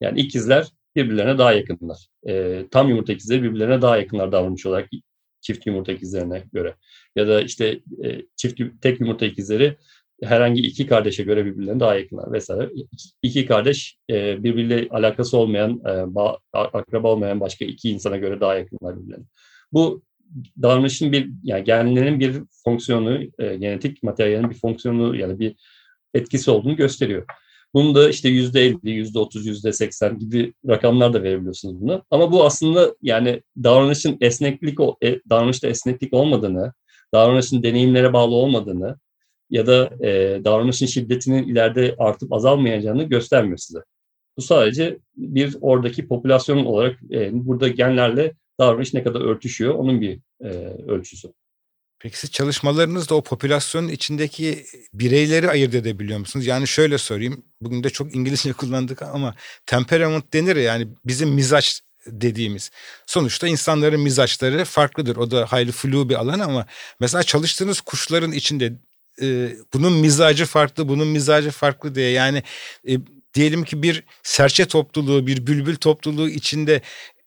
Yani 0.00 0.20
ikizler 0.20 0.66
birbirlerine 0.96 1.38
daha 1.38 1.52
yakınlar. 1.52 2.08
E, 2.28 2.64
tam 2.70 2.88
yumurta 2.88 3.12
ikizleri 3.12 3.42
birbirlerine 3.42 3.82
daha 3.82 3.96
yakınlar 3.96 4.32
davranış 4.32 4.66
olarak 4.66 4.88
çift 5.40 5.66
yumurta 5.66 5.92
ikizlerine 5.92 6.42
göre. 6.52 6.74
Ya 7.16 7.28
da 7.28 7.40
işte 7.40 7.80
e, 8.04 8.22
çift 8.36 8.60
tek 8.80 9.00
yumurta 9.00 9.26
ikizleri 9.26 9.76
herhangi 10.22 10.60
iki 10.60 10.86
kardeşe 10.86 11.22
göre 11.22 11.44
birbirlerine 11.44 11.80
daha 11.80 11.94
yakınlar 11.94 12.32
vesaire. 12.32 12.70
İki 13.22 13.46
kardeş 13.46 13.98
e, 14.10 14.44
birbiriyle 14.44 14.88
alakası 14.90 15.38
olmayan, 15.38 15.70
e, 15.70 16.14
bağ, 16.14 16.38
akraba 16.52 17.12
olmayan 17.12 17.40
başka 17.40 17.64
iki 17.64 17.90
insana 17.90 18.16
göre 18.16 18.40
daha 18.40 18.54
yakınlar 18.54 18.96
birbirlerine. 18.96 19.24
Bu 19.72 20.02
davranışın 20.62 21.12
bir, 21.12 21.30
yani 21.42 21.64
genlerin 21.64 22.20
bir 22.20 22.42
fonksiyonu, 22.64 23.22
e, 23.38 23.56
genetik 23.56 24.02
materyalin 24.02 24.50
bir 24.50 24.54
fonksiyonu 24.54 25.16
ya 25.16 25.28
da 25.28 25.38
bir 25.38 25.56
etkisi 26.14 26.50
olduğunu 26.50 26.76
gösteriyor. 26.76 27.26
Bunu 27.74 27.94
da 27.94 28.10
işte 28.10 28.28
yüzde 28.28 28.60
elli, 28.60 28.90
yüzde 28.90 29.18
otuz, 29.18 29.46
yüzde 29.46 29.72
seksen 29.72 30.18
gibi 30.18 30.54
rakamlar 30.68 31.12
da 31.12 31.22
verebiliyorsunuz 31.22 31.80
buna. 31.80 32.02
Ama 32.10 32.32
bu 32.32 32.44
aslında 32.44 32.94
yani 33.02 33.42
davranışın 33.62 34.18
esneklik, 34.20 34.78
e, 35.02 35.20
davranışta 35.30 35.68
esneklik 35.68 36.14
olmadığını, 36.14 36.72
davranışın 37.14 37.62
deneyimlere 37.62 38.12
bağlı 38.12 38.34
olmadığını 38.34 38.96
ya 39.50 39.66
da 39.66 39.90
e, 40.06 40.40
davranışın 40.44 40.86
şiddetinin 40.86 41.48
ileride 41.48 41.94
artıp 41.98 42.32
azalmayacağını 42.32 43.02
göstermiyor 43.02 43.58
size. 43.58 43.78
Bu 44.36 44.42
sadece 44.42 44.98
bir 45.16 45.56
oradaki 45.60 46.08
popülasyon 46.08 46.64
olarak 46.64 47.00
e, 47.10 47.30
burada 47.32 47.68
genlerle 47.68 48.34
davranış 48.60 48.94
ne 48.94 49.02
kadar 49.02 49.20
örtüşüyor 49.20 49.74
onun 49.74 50.00
bir 50.00 50.20
e, 50.40 50.48
ölçüsü. 50.88 51.28
Peki 52.04 52.18
siz 52.18 52.30
çalışmalarınızda 52.30 53.14
o 53.14 53.22
popülasyonun 53.22 53.88
içindeki 53.88 54.66
bireyleri 54.94 55.50
ayırt 55.50 55.74
edebiliyor 55.74 56.18
musunuz? 56.18 56.46
Yani 56.46 56.68
şöyle 56.68 56.98
sorayım. 56.98 57.44
Bugün 57.60 57.84
de 57.84 57.90
çok 57.90 58.14
İngilizce 58.14 58.52
kullandık 58.60 59.02
ama 59.02 59.34
temperament 59.66 60.32
denir 60.32 60.56
ya 60.56 60.62
yani 60.62 60.88
bizim 61.04 61.28
mizaç 61.28 61.80
dediğimiz. 62.06 62.70
Sonuçta 63.06 63.48
insanların 63.48 64.00
mizaçları 64.00 64.64
farklıdır. 64.64 65.16
O 65.16 65.30
da 65.30 65.46
hayli 65.52 65.72
flu 65.72 66.08
bir 66.08 66.14
alan 66.14 66.38
ama 66.38 66.66
mesela 67.00 67.22
çalıştığınız 67.22 67.80
kuşların 67.80 68.32
içinde 68.32 68.72
e, 69.22 69.56
bunun 69.74 69.92
mizacı 69.92 70.46
farklı, 70.46 70.88
bunun 70.88 71.08
mizacı 71.08 71.50
farklı 71.50 71.94
diye 71.94 72.10
yani 72.10 72.42
e, 72.88 72.98
diyelim 73.34 73.64
ki 73.64 73.82
bir 73.82 74.04
serçe 74.22 74.66
topluluğu, 74.66 75.26
bir 75.26 75.46
bülbül 75.46 75.76
topluluğu 75.76 76.28
içinde 76.28 76.80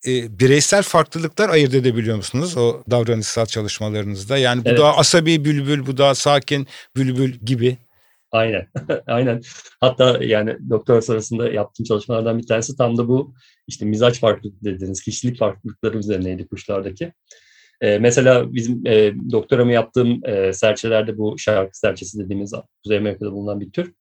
e, 0.07 0.39
bireysel 0.39 0.83
farklılıklar 0.83 1.49
ayırt 1.49 1.73
edebiliyor 1.73 2.17
musunuz 2.17 2.57
o 2.57 2.83
davranışsal 2.91 3.45
çalışmalarınızda? 3.45 4.37
Yani 4.37 4.65
bu 4.65 4.69
evet. 4.69 4.79
daha 4.79 4.97
asabi 4.97 5.45
bülbül, 5.45 5.85
bu 5.85 5.97
daha 5.97 6.15
sakin 6.15 6.67
bülbül 6.95 7.33
gibi. 7.33 7.77
Aynen, 8.31 8.67
aynen. 9.07 9.41
Hatta 9.79 10.17
yani 10.21 10.57
doktora 10.69 11.01
sırasında 11.01 11.49
yaptığım 11.49 11.83
çalışmalardan 11.83 12.37
bir 12.37 12.47
tanesi 12.47 12.77
tam 12.77 12.97
da 12.97 13.07
bu 13.07 13.33
işte 13.67 13.85
mizaç 13.85 14.19
farklılık 14.19 14.63
dediğiniz 14.63 15.01
kişilik 15.01 15.39
farklılıkları 15.39 15.97
üzerineydi 15.97 16.47
kuşlardaki. 16.47 17.13
Ee, 17.81 17.99
mesela 17.99 18.53
bizim 18.53 18.87
e, 18.87 19.13
doktoramı 19.31 19.73
yaptığım 19.73 20.25
e, 20.25 20.53
serçelerde 20.53 21.17
bu 21.17 21.37
şarkı 21.37 21.79
serçesi 21.79 22.19
dediğimiz 22.19 22.53
Kuzey 22.83 22.97
Amerika'da 22.97 23.31
bulunan 23.31 23.59
bir 23.59 23.71
tür. 23.71 23.93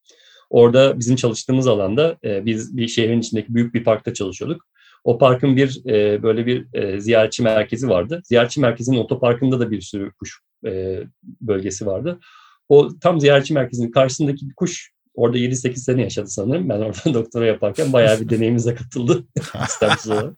Orada 0.50 0.98
bizim 0.98 1.16
çalıştığımız 1.16 1.66
alanda 1.66 2.16
e, 2.24 2.46
biz 2.46 2.76
bir 2.76 2.88
şehrin 2.88 3.20
içindeki 3.20 3.54
büyük 3.54 3.74
bir 3.74 3.84
parkta 3.84 4.14
çalışıyorduk. 4.14 4.66
O 5.06 5.18
parkın 5.18 5.56
bir 5.56 5.82
e, 5.86 6.22
böyle 6.22 6.46
bir 6.46 6.66
e, 6.74 7.00
ziyaretçi 7.00 7.42
merkezi 7.42 7.88
vardı. 7.88 8.22
Ziyaretçi 8.24 8.60
merkezinin 8.60 8.98
otoparkında 8.98 9.60
da 9.60 9.70
bir 9.70 9.80
sürü 9.80 10.12
kuş 10.12 10.40
e, 10.66 11.00
bölgesi 11.40 11.86
vardı. 11.86 12.20
O 12.68 12.88
tam 12.98 13.20
ziyaretçi 13.20 13.54
merkezinin 13.54 13.90
karşısındaki 13.90 14.48
bir 14.48 14.54
kuş 14.54 14.90
orada 15.14 15.38
7-8 15.38 15.76
sene 15.76 16.02
yaşadı 16.02 16.28
sanırım. 16.28 16.68
Ben 16.68 16.80
orada 16.80 16.98
doktora 17.14 17.46
yaparken 17.46 17.92
bayağı 17.92 18.20
bir 18.20 18.28
deneyimize 18.28 18.74
katıldı 18.74 19.24
istemsiz 19.68 20.10
olarak. 20.10 20.34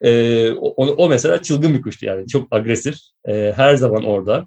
E, 0.00 0.50
o, 0.50 0.86
o 0.86 1.08
mesela 1.08 1.42
çılgın 1.42 1.74
bir 1.74 1.82
kuştu 1.82 2.06
yani 2.06 2.28
çok 2.28 2.54
agresif. 2.54 2.96
E, 3.28 3.52
her 3.56 3.76
zaman 3.76 4.04
orada. 4.04 4.46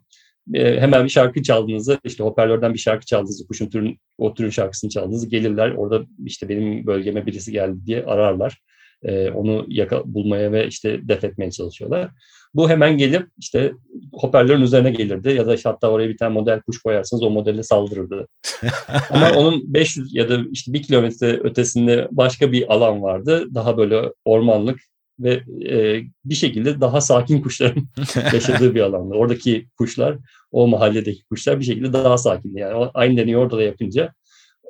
E, 0.53 0.79
hemen 0.79 1.03
bir 1.03 1.09
şarkı 1.09 1.43
çaldığınızda 1.43 1.99
işte 2.03 2.23
hoparlörden 2.23 2.73
bir 2.73 2.79
şarkı 2.79 3.05
çaldığınızda 3.05 3.47
kuşun 3.47 3.69
türün, 3.69 3.99
o 4.17 4.33
türün 4.33 4.49
şarkısını 4.49 4.89
çaldığınızda 4.89 5.27
gelirler. 5.27 5.71
Orada 5.71 6.05
işte 6.25 6.49
benim 6.49 6.87
bölgeme 6.87 7.25
birisi 7.25 7.51
geldi 7.51 7.85
diye 7.85 8.05
ararlar 8.05 8.61
e, 9.03 9.29
onu 9.29 9.65
yaka, 9.67 10.01
bulmaya 10.05 10.51
ve 10.51 10.67
işte 10.67 10.99
def 11.07 11.23
etmeye 11.23 11.51
çalışıyorlar. 11.51 12.11
Bu 12.53 12.69
hemen 12.69 12.97
gelip 12.97 13.27
işte 13.37 13.73
hoparlörün 14.13 14.61
üzerine 14.61 14.91
gelirdi 14.91 15.29
ya 15.29 15.47
da 15.47 15.55
işte 15.55 15.69
hatta 15.69 15.91
oraya 15.91 16.09
bir 16.09 16.17
tane 16.17 16.33
model 16.33 16.61
kuş 16.61 16.81
koyarsanız 16.81 17.23
o 17.23 17.29
modelle 17.29 17.63
saldırırdı. 17.63 18.27
Ama 19.09 19.31
onun 19.31 19.73
500 19.73 20.15
ya 20.15 20.29
da 20.29 20.39
işte 20.51 20.73
bir 20.73 20.83
kilometre 20.83 21.39
ötesinde 21.43 22.07
başka 22.11 22.51
bir 22.51 22.73
alan 22.73 23.01
vardı. 23.01 23.47
Daha 23.53 23.77
böyle 23.77 24.11
ormanlık 24.25 24.79
ve 25.19 25.43
e, 25.69 26.03
bir 26.25 26.35
şekilde 26.35 26.81
daha 26.81 27.01
sakin 27.01 27.41
kuşların 27.41 27.87
yaşadığı 28.33 28.75
bir 28.75 28.81
alanda. 28.81 29.15
Oradaki 29.15 29.67
kuşlar, 29.77 30.17
o 30.51 30.67
mahalledeki 30.67 31.23
kuşlar 31.23 31.59
bir 31.59 31.65
şekilde 31.65 31.93
daha 31.93 32.17
sakin. 32.17 32.57
Yani 32.57 32.89
aynı 32.93 33.17
deneyi 33.17 33.37
orada 33.37 33.57
da 33.57 33.63
yapınca 33.63 34.13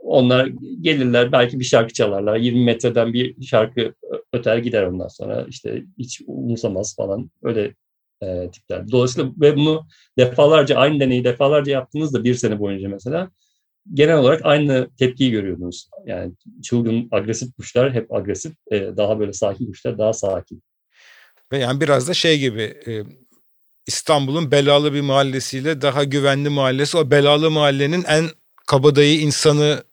onlar 0.06 0.52
gelirler 0.82 1.32
belki 1.32 1.60
bir 1.60 1.66
şarkı 1.66 1.94
çalarlar. 1.94 2.38
20 2.38 2.64
metreden 2.66 3.14
bir 3.14 3.46
şarkı 3.46 3.94
öter 4.34 4.58
gider 4.58 4.84
ondan 4.84 5.08
sonra. 5.08 5.46
işte 5.50 5.84
hiç 5.98 6.22
umursamaz 6.28 6.96
falan 6.96 7.32
öyle 7.44 7.74
e, 8.22 8.52
tipler. 8.52 8.92
Dolayısıyla 8.92 9.32
ve 9.42 9.56
bunu 9.56 9.88
defalarca 10.18 10.76
aynı 10.76 11.00
deneyi 11.00 11.24
defalarca 11.24 11.72
yaptığınızda 11.72 12.24
bir 12.24 12.36
sene 12.36 12.60
boyunca 12.60 12.90
mesela 12.90 13.32
genel 13.94 14.18
olarak 14.18 14.42
aynı 14.44 14.90
tepkiyi 14.98 15.32
görüyordunuz. 15.32 15.90
Yani 16.06 16.34
çılgın, 16.64 17.08
agresif 17.12 17.56
kuşlar 17.56 17.94
hep 17.94 18.14
agresif. 18.14 18.54
E, 18.72 18.98
daha 18.98 19.20
böyle 19.20 19.34
sakin 19.34 19.66
kuşlar 19.66 19.98
daha 19.98 20.14
sakin. 20.14 20.64
Ve 21.52 21.58
yani 21.58 21.82
biraz 21.82 22.08
da 22.08 22.14
şey 22.14 22.40
gibi 22.40 22.62
e, 22.62 23.04
İstanbul'un 23.88 24.52
belalı 24.52 24.94
bir 24.94 25.02
mahallesiyle 25.02 25.82
daha 25.82 26.04
güvenli 26.04 26.50
mahallesi 26.50 26.98
o 26.98 27.12
belalı 27.12 27.52
mahallenin 27.52 28.04
en 28.04 28.26
kabadayı 28.68 29.20
insanı 29.20 29.84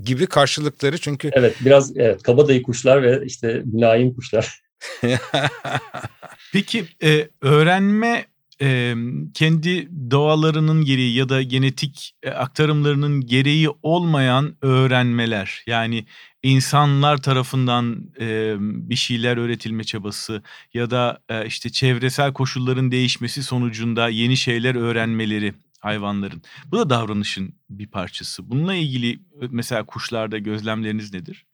gibi 0.00 0.26
karşılıkları 0.26 0.98
çünkü. 0.98 1.30
Evet 1.32 1.56
biraz 1.60 1.96
evet, 1.96 2.22
kabadayı 2.22 2.62
kuşlar 2.62 3.02
ve 3.02 3.26
işte 3.26 3.62
mülayim 3.64 4.14
kuşlar. 4.14 4.62
Peki 6.52 6.84
e, 7.02 7.28
öğrenme 7.40 8.26
e, 8.62 8.94
kendi 9.34 9.88
doğalarının 10.10 10.84
gereği 10.84 11.14
ya 11.14 11.28
da 11.28 11.42
genetik 11.42 12.14
e, 12.22 12.30
aktarımlarının 12.30 13.26
gereği 13.26 13.68
olmayan 13.82 14.56
öğrenmeler 14.62 15.62
yani 15.66 16.06
insanlar 16.42 17.22
tarafından 17.22 18.10
e, 18.20 18.54
bir 18.60 18.96
şeyler 18.96 19.36
öğretilme 19.36 19.84
çabası 19.84 20.42
ya 20.74 20.90
da 20.90 21.18
e, 21.28 21.46
işte 21.46 21.70
çevresel 21.70 22.32
koşulların 22.32 22.92
değişmesi 22.92 23.42
sonucunda 23.42 24.08
yeni 24.08 24.36
şeyler 24.36 24.74
öğrenmeleri 24.74 25.54
hayvanların. 25.82 26.42
Bu 26.66 26.78
da 26.78 26.90
davranışın 26.90 27.54
bir 27.70 27.86
parçası. 27.86 28.50
Bununla 28.50 28.74
ilgili 28.74 29.18
mesela 29.50 29.86
kuşlarda 29.86 30.38
gözlemleriniz 30.38 31.14
nedir? 31.14 31.46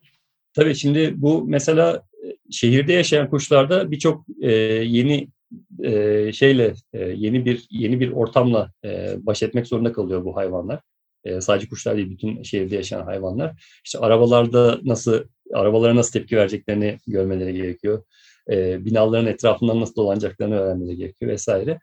Tabii 0.52 0.74
şimdi 0.74 1.12
bu 1.16 1.44
mesela 1.44 2.02
şehirde 2.50 2.92
yaşayan 2.92 3.30
kuşlarda 3.30 3.90
birçok 3.90 4.26
e, 4.40 4.52
yeni 4.52 5.28
e, 5.82 6.32
şeyle 6.32 6.74
e, 6.92 7.04
yeni 7.04 7.44
bir 7.44 7.66
yeni 7.70 8.00
bir 8.00 8.10
ortamla 8.10 8.72
e, 8.84 9.16
baş 9.18 9.42
etmek 9.42 9.66
zorunda 9.66 9.92
kalıyor 9.92 10.24
bu 10.24 10.36
hayvanlar. 10.36 10.80
E, 11.24 11.40
sadece 11.40 11.68
kuşlar 11.68 11.96
değil 11.96 12.10
bütün 12.10 12.42
şehirde 12.42 12.76
yaşayan 12.76 13.04
hayvanlar. 13.04 13.80
İşte 13.84 13.98
arabalarda 13.98 14.80
nasıl 14.82 15.24
arabalara 15.54 15.96
nasıl 15.96 16.12
tepki 16.12 16.36
vereceklerini 16.36 16.98
görmeleri 17.06 17.54
gerekiyor. 17.54 18.02
E, 18.50 18.84
binaların 18.84 19.26
etrafından 19.26 19.80
nasıl 19.80 19.94
dolanacaklarını 19.94 20.54
öğrenmeleri 20.54 20.96
gerekiyor 20.96 21.30
vesaire. 21.30 21.78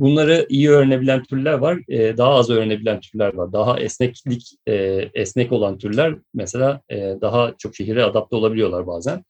Bunları 0.00 0.46
iyi 0.48 0.70
öğrenebilen 0.70 1.22
türler 1.22 1.52
var, 1.52 1.80
e, 1.88 2.16
daha 2.16 2.30
az 2.30 2.50
öğrenebilen 2.50 3.00
türler 3.00 3.34
var. 3.34 3.52
Daha 3.52 3.80
esneklik, 3.80 4.58
e, 4.66 4.74
esnek 5.14 5.52
olan 5.52 5.78
türler 5.78 6.14
mesela 6.34 6.80
e, 6.88 6.96
daha 7.20 7.54
çok 7.58 7.76
şehire 7.76 8.04
adapte 8.04 8.36
olabiliyorlar 8.36 8.86
bazen. 8.86 9.24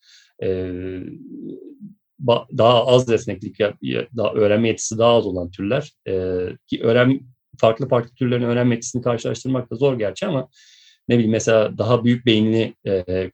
Daha 2.58 2.86
az 2.86 3.10
esneklik, 3.10 3.58
daha 4.16 4.32
öğrenme 4.32 4.68
yetisi 4.68 4.98
daha 4.98 5.12
az 5.12 5.26
olan 5.26 5.50
türler 5.50 5.92
ki 6.66 6.80
öğren 6.82 7.20
farklı 7.58 7.88
farklı 7.88 8.14
türlerin 8.14 8.42
öğrenme 8.42 8.74
yetisini 8.74 9.02
karşılaştırmak 9.02 9.70
da 9.70 9.74
zor 9.74 9.98
gerçi 9.98 10.26
ama 10.26 10.48
ne 11.08 11.14
bileyim 11.14 11.32
mesela 11.32 11.78
daha 11.78 12.04
büyük 12.04 12.26
beyinli 12.26 12.74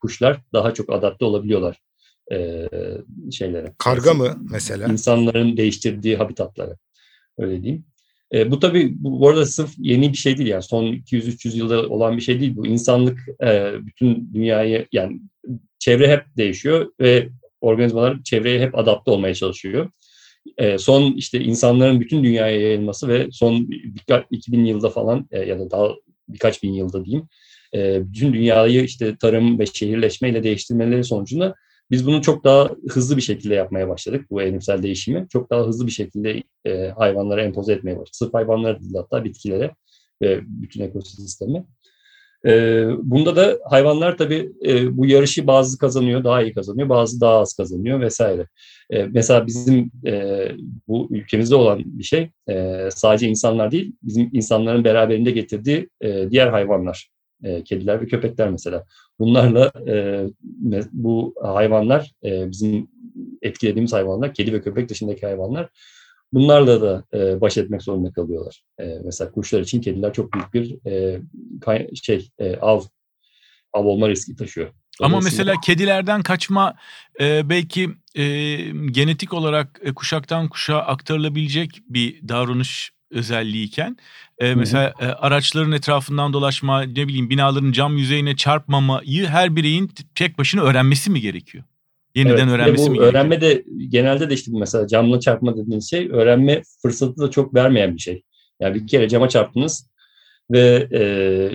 kuşlar 0.01 0.41
daha 0.53 0.73
çok 0.73 0.93
adapte 0.93 1.25
olabiliyorlar 1.25 1.81
şeylere. 3.31 3.73
Karga 3.77 4.13
mı 4.13 4.37
mesela? 4.51 4.87
İnsanların 4.87 5.57
değiştirdiği 5.57 6.17
habitatlara. 6.17 6.77
Öyle 7.37 7.63
diyeyim. 7.63 7.85
E, 8.33 8.51
bu 8.51 8.59
tabii 8.59 8.93
bu, 8.99 9.29
arada 9.29 9.45
sırf 9.45 9.69
yeni 9.77 10.11
bir 10.11 10.17
şey 10.17 10.37
değil 10.37 10.49
yani 10.49 10.63
son 10.63 10.83
200-300 10.83 11.57
yılda 11.57 11.89
olan 11.89 12.17
bir 12.17 12.21
şey 12.21 12.39
değil. 12.39 12.55
Bu 12.55 12.67
insanlık 12.67 13.19
e, 13.43 13.71
bütün 13.85 14.33
dünyayı 14.33 14.87
yani 14.91 15.21
çevre 15.79 16.11
hep 16.11 16.23
değişiyor 16.37 16.91
ve 16.99 17.29
organizmalar 17.61 18.23
çevreye 18.23 18.59
hep 18.59 18.77
adapte 18.77 19.11
olmaya 19.11 19.33
çalışıyor. 19.33 19.89
E, 20.57 20.77
son 20.77 21.13
işte 21.13 21.39
insanların 21.39 21.99
bütün 21.99 22.23
dünyaya 22.23 22.61
yayılması 22.61 23.07
ve 23.07 23.27
son 23.31 23.69
birkaç 23.69 24.25
2000 24.31 24.65
yılda 24.65 24.89
falan 24.89 25.27
e, 25.31 25.39
ya 25.39 25.59
da 25.59 25.71
daha 25.71 25.89
birkaç 26.29 26.63
bin 26.63 26.73
yılda 26.73 27.05
diyeyim 27.05 27.27
e, 27.73 28.11
bütün 28.13 28.33
dünyayı 28.33 28.83
işte 28.83 29.17
tarım 29.17 29.59
ve 29.59 29.65
şehirleşmeyle 29.65 30.43
değiştirmeleri 30.43 31.03
sonucunda 31.03 31.55
biz 31.91 32.07
bunu 32.07 32.21
çok 32.21 32.43
daha 32.43 32.69
hızlı 32.89 33.17
bir 33.17 33.21
şekilde 33.21 33.55
yapmaya 33.55 33.89
başladık 33.89 34.25
bu 34.31 34.41
evrimsel 34.41 34.83
değişimi. 34.83 35.27
Çok 35.29 35.49
daha 35.49 35.67
hızlı 35.67 35.85
bir 35.85 35.91
şekilde 35.91 36.43
e, 36.65 36.89
hayvanlara 36.89 37.43
empoze 37.43 37.73
etmeye 37.73 37.93
başladık. 37.93 38.15
Sırf 38.15 38.33
hayvanlara 38.33 38.79
değil 38.79 38.93
hatta 38.95 39.23
bitkilere 39.23 39.75
ve 40.21 40.41
bütün 40.45 40.81
ekosisteme. 40.81 41.63
E, 42.45 42.85
bunda 43.03 43.35
da 43.35 43.59
hayvanlar 43.69 44.17
tabii 44.17 44.51
e, 44.65 44.97
bu 44.97 45.05
yarışı 45.05 45.47
bazı 45.47 45.77
kazanıyor, 45.77 46.23
daha 46.23 46.41
iyi 46.41 46.53
kazanıyor, 46.53 46.89
bazı 46.89 47.21
daha 47.21 47.39
az 47.39 47.53
kazanıyor 47.53 48.01
vesaire. 48.01 48.47
E, 48.89 49.03
mesela 49.03 49.47
bizim 49.47 49.91
e, 50.05 50.51
bu 50.87 51.07
ülkemizde 51.11 51.55
olan 51.55 51.81
bir 51.85 52.03
şey 52.03 52.29
e, 52.49 52.87
sadece 52.91 53.27
insanlar 53.27 53.71
değil, 53.71 53.93
bizim 54.03 54.29
insanların 54.33 54.83
beraberinde 54.83 55.31
getirdiği 55.31 55.89
e, 56.01 56.31
diğer 56.31 56.47
hayvanlar 56.47 57.09
e, 57.43 57.63
kediler 57.63 58.01
ve 58.01 58.05
köpekler 58.05 58.49
mesela. 58.49 58.85
Bunlarla 59.19 59.71
e, 59.87 60.27
bu 60.91 61.35
hayvanlar, 61.41 62.11
e, 62.23 62.51
bizim 62.51 62.87
etkilediğimiz 63.41 63.93
hayvanlar, 63.93 64.33
kedi 64.33 64.53
ve 64.53 64.61
köpek 64.61 64.89
dışındaki 64.89 65.25
hayvanlar, 65.25 65.69
bunlarla 66.33 66.81
da 66.81 67.03
e, 67.13 67.41
baş 67.41 67.57
etmek 67.57 67.83
zorunda 67.83 68.11
kalıyorlar. 68.11 68.63
E, 68.79 68.85
mesela 69.05 69.31
kuşlar 69.31 69.61
için 69.61 69.81
kediler 69.81 70.13
çok 70.13 70.33
büyük 70.33 70.53
bir 70.53 70.87
e, 70.91 71.21
şey 71.95 72.29
e, 72.39 72.57
av 72.57 72.81
av 73.73 73.85
olma 73.85 74.09
riski 74.09 74.35
taşıyor. 74.35 74.69
Ama 75.01 75.19
mesela 75.19 75.53
kedilerden 75.65 76.23
kaçma 76.23 76.75
e, 77.21 77.49
belki 77.49 77.89
e, 78.15 78.55
genetik 78.91 79.33
olarak 79.33 79.79
e, 79.83 79.93
kuşaktan 79.93 80.49
kuşağa 80.49 80.79
aktarılabilecek 80.79 81.69
bir 81.89 82.27
davranış 82.27 82.91
özelliğiyken 83.11 83.97
e, 84.39 84.55
mesela 84.55 84.93
e, 84.99 85.05
araçların 85.05 85.71
etrafından 85.71 86.33
dolaşma 86.33 86.81
ne 86.81 87.07
bileyim 87.07 87.29
binaların 87.29 87.71
cam 87.71 87.97
yüzeyine 87.97 88.35
çarpmamayı 88.35 89.27
her 89.27 89.55
bireyin 89.55 89.91
tek 90.15 90.37
başına 90.37 90.61
öğrenmesi 90.61 91.11
mi 91.11 91.21
gerekiyor? 91.21 91.63
Yeniden 92.15 92.47
evet, 92.47 92.53
öğrenmesi 92.53 92.87
bu 92.87 92.91
mi 92.91 92.99
öğrenme 92.99 93.35
gerekiyor? 93.35 93.65
de 93.65 93.87
genelde 93.87 94.29
de 94.29 94.33
işte 94.33 94.51
mesela 94.53 94.87
camla 94.87 95.19
çarpma 95.19 95.57
dediğiniz 95.57 95.89
şey 95.89 96.09
öğrenme 96.11 96.61
fırsatı 96.81 97.17
da 97.17 97.31
çok 97.31 97.53
vermeyen 97.53 97.95
bir 97.95 97.99
şey. 98.01 98.23
Yani 98.59 98.75
bir 98.75 98.87
kere 98.87 99.09
cama 99.09 99.29
çarptınız 99.29 99.89
ve 100.51 100.87
e, 100.91 100.99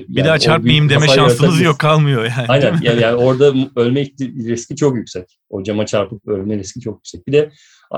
bir 0.09 0.19
yani 0.19 0.29
daha 0.29 0.39
çarpmayayım 0.39 0.89
deme 0.89 1.09
şansınız 1.09 1.61
yok 1.61 1.79
kalmıyor 1.79 2.25
yani. 2.25 2.47
Aynen 2.49 2.81
yani, 2.83 3.01
yani 3.01 3.17
orada 3.17 3.55
ölme 3.77 4.07
riski 4.21 4.77
çok 4.77 4.97
yüksek. 4.97 5.39
O 5.51 5.63
cama 5.63 5.87
çarpıp 5.87 6.29
ölme 6.29 6.59
riski 6.59 6.81
çok 6.81 6.95
yüksek. 6.95 7.27
Bir 7.27 7.33
de 7.33 7.51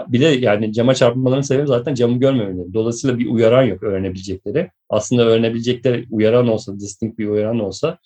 bir 0.08 0.20
de 0.20 0.26
yani 0.26 0.72
cama 0.72 0.94
çarpmaların 0.94 1.42
sebebi 1.42 1.66
zaten 1.66 1.94
camı 1.94 2.18
görmemeleri. 2.18 2.74
Dolayısıyla 2.74 3.18
bir 3.18 3.26
uyaran 3.26 3.62
yok 3.62 3.82
öğrenebilecekleri. 3.82 4.70
Aslında 4.88 5.22
öğrenebilecekleri 5.24 6.06
uyaran 6.10 6.48
olsa, 6.48 6.80
distinct 6.80 7.18
bir 7.18 7.28
uyaran 7.28 7.60
olsa 7.60 7.98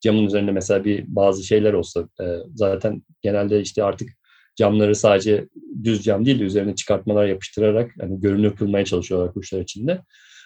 camın 0.00 0.26
üzerinde 0.26 0.52
mesela 0.52 0.84
bir 0.84 1.04
bazı 1.08 1.44
şeyler 1.44 1.72
olsa 1.72 2.08
e, 2.20 2.24
zaten 2.54 3.02
genelde 3.22 3.60
işte 3.60 3.84
artık 3.84 4.10
camları 4.56 4.94
sadece 4.94 5.48
düz 5.84 6.04
cam 6.04 6.26
değil 6.26 6.40
de 6.40 6.44
üzerine 6.44 6.74
çıkartmalar 6.74 7.26
yapıştırarak 7.26 7.90
yani 8.00 8.20
görünür 8.20 8.56
kılmaya 8.56 8.84
çalışıyorlar 8.84 9.34
kuşlar 9.34 9.60
içinde. 9.60 10.00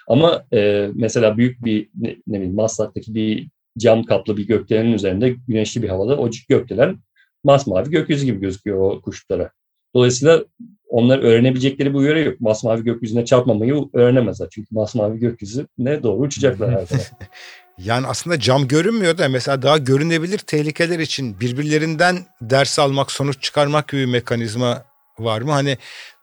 Ama 0.08 0.44
e, 0.52 0.90
mesela 0.94 1.36
büyük 1.36 1.64
bir 1.64 1.88
ne, 1.94 2.16
ne 2.26 2.36
bileyim 2.36 2.54
Maslak'taki 2.54 3.14
bir 3.14 3.48
cam 3.78 4.04
kaplı 4.04 4.36
bir 4.36 4.46
gökdelenin 4.46 4.92
üzerinde 4.92 5.36
güneşli 5.48 5.82
bir 5.82 5.88
havada 5.88 6.16
o 6.18 6.30
gökdelen 6.48 6.98
masmavi 7.44 7.90
gökyüzü 7.90 8.26
gibi 8.26 8.40
gözüküyor 8.40 8.78
o 8.80 9.00
kuşlara. 9.00 9.50
Dolayısıyla 9.94 10.44
onlar 10.88 11.18
öğrenebilecekleri 11.18 11.94
bir 11.94 11.98
uyarı 11.98 12.20
yok. 12.20 12.40
Masmavi 12.40 12.84
gökyüzüne 12.84 13.24
çarpmamayı 13.24 13.84
öğrenemezler. 13.92 14.48
Çünkü 14.50 14.68
masmavi 14.70 15.18
gökyüzü 15.18 15.66
ne 15.78 16.02
doğru 16.02 16.18
uçacaklar 16.18 16.70
her 16.70 16.86
yani 17.78 18.06
aslında 18.06 18.40
cam 18.40 18.68
görünmüyor 18.68 19.18
da 19.18 19.28
mesela 19.28 19.62
daha 19.62 19.78
görünebilir 19.78 20.38
tehlikeler 20.38 20.98
için 20.98 21.40
birbirlerinden 21.40 22.18
ders 22.40 22.78
almak, 22.78 23.12
sonuç 23.12 23.42
çıkarmak 23.42 23.88
gibi 23.88 24.00
bir 24.00 24.06
mekanizma 24.06 24.84
var 25.18 25.40
mı? 25.40 25.52
Hani 25.52 25.78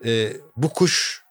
e, 0.05 0.29
bu 0.57 0.69
kuş 0.69 1.23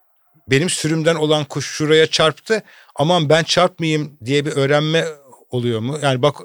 benim 0.51 0.71
sürümden 0.71 1.15
olan 1.15 1.45
kuş 1.45 1.67
şuraya 1.67 2.07
çarptı 2.07 2.63
aman 2.95 3.29
ben 3.29 3.43
çarpmayayım 3.43 4.19
diye 4.25 4.47
bir 4.47 4.53
öğrenme 4.53 5.05
oluyor 5.51 5.81
mu? 5.81 5.99
Yani 6.03 6.23
bak 6.23 6.37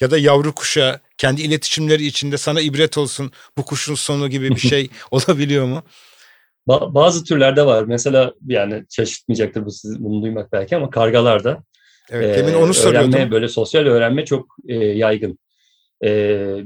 ya 0.00 0.10
da 0.10 0.18
yavru 0.18 0.54
kuşa 0.54 1.00
kendi 1.20 1.42
iletişimleri 1.42 2.06
içinde 2.06 2.36
sana 2.36 2.60
ibret 2.60 2.98
olsun 2.98 3.30
bu 3.58 3.64
kuşun 3.64 3.94
sonu 3.94 4.28
gibi 4.28 4.50
bir 4.50 4.60
şey 4.60 4.88
olabiliyor 5.10 5.66
mu? 5.66 5.82
Bazı 6.68 7.24
türlerde 7.24 7.66
var. 7.66 7.84
Mesela 7.84 8.32
yani 8.46 8.84
şaşırtmayacaktır 8.90 9.64
bu 9.64 9.70
siz 9.70 10.04
bunu 10.04 10.22
duymak 10.22 10.52
belki 10.52 10.76
ama 10.76 10.90
kargalarda 10.90 11.62
Evet, 12.10 12.38
demin 12.38 12.54
onu 12.54 12.74
soruyordum. 12.74 13.12
Öğrenme, 13.12 13.30
böyle 13.30 13.48
sosyal 13.48 13.86
öğrenme 13.86 14.24
çok 14.24 14.46
e, 14.68 14.74
yaygın. 14.74 15.38
E, 16.04 16.08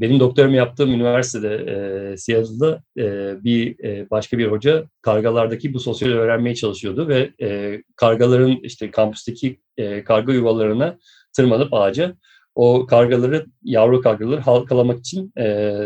benim 0.00 0.20
doktorumu 0.20 0.56
yaptığım 0.56 0.92
üniversitede 0.92 1.54
e, 1.54 2.16
Seattle'da 2.16 2.82
e, 2.98 3.04
bir 3.44 3.84
e, 3.84 4.10
başka 4.10 4.38
bir 4.38 4.46
hoca 4.46 4.84
kargalardaki 5.02 5.74
bu 5.74 5.80
sosyal 5.80 6.10
öğrenmeyi 6.10 6.56
çalışıyordu 6.56 7.08
ve 7.08 7.30
e, 7.42 7.82
kargaların 7.96 8.58
işte 8.62 8.90
kampüsteki 8.90 9.60
e, 9.76 10.04
karga 10.04 10.32
yuvalarına 10.32 10.98
tırmanıp 11.36 11.74
ağaca 11.74 12.16
o 12.54 12.86
kargaları, 12.86 13.46
yavru 13.62 14.00
kargaları 14.00 14.40
halkalamak 14.40 14.98
için 14.98 15.32
e, 15.38 15.76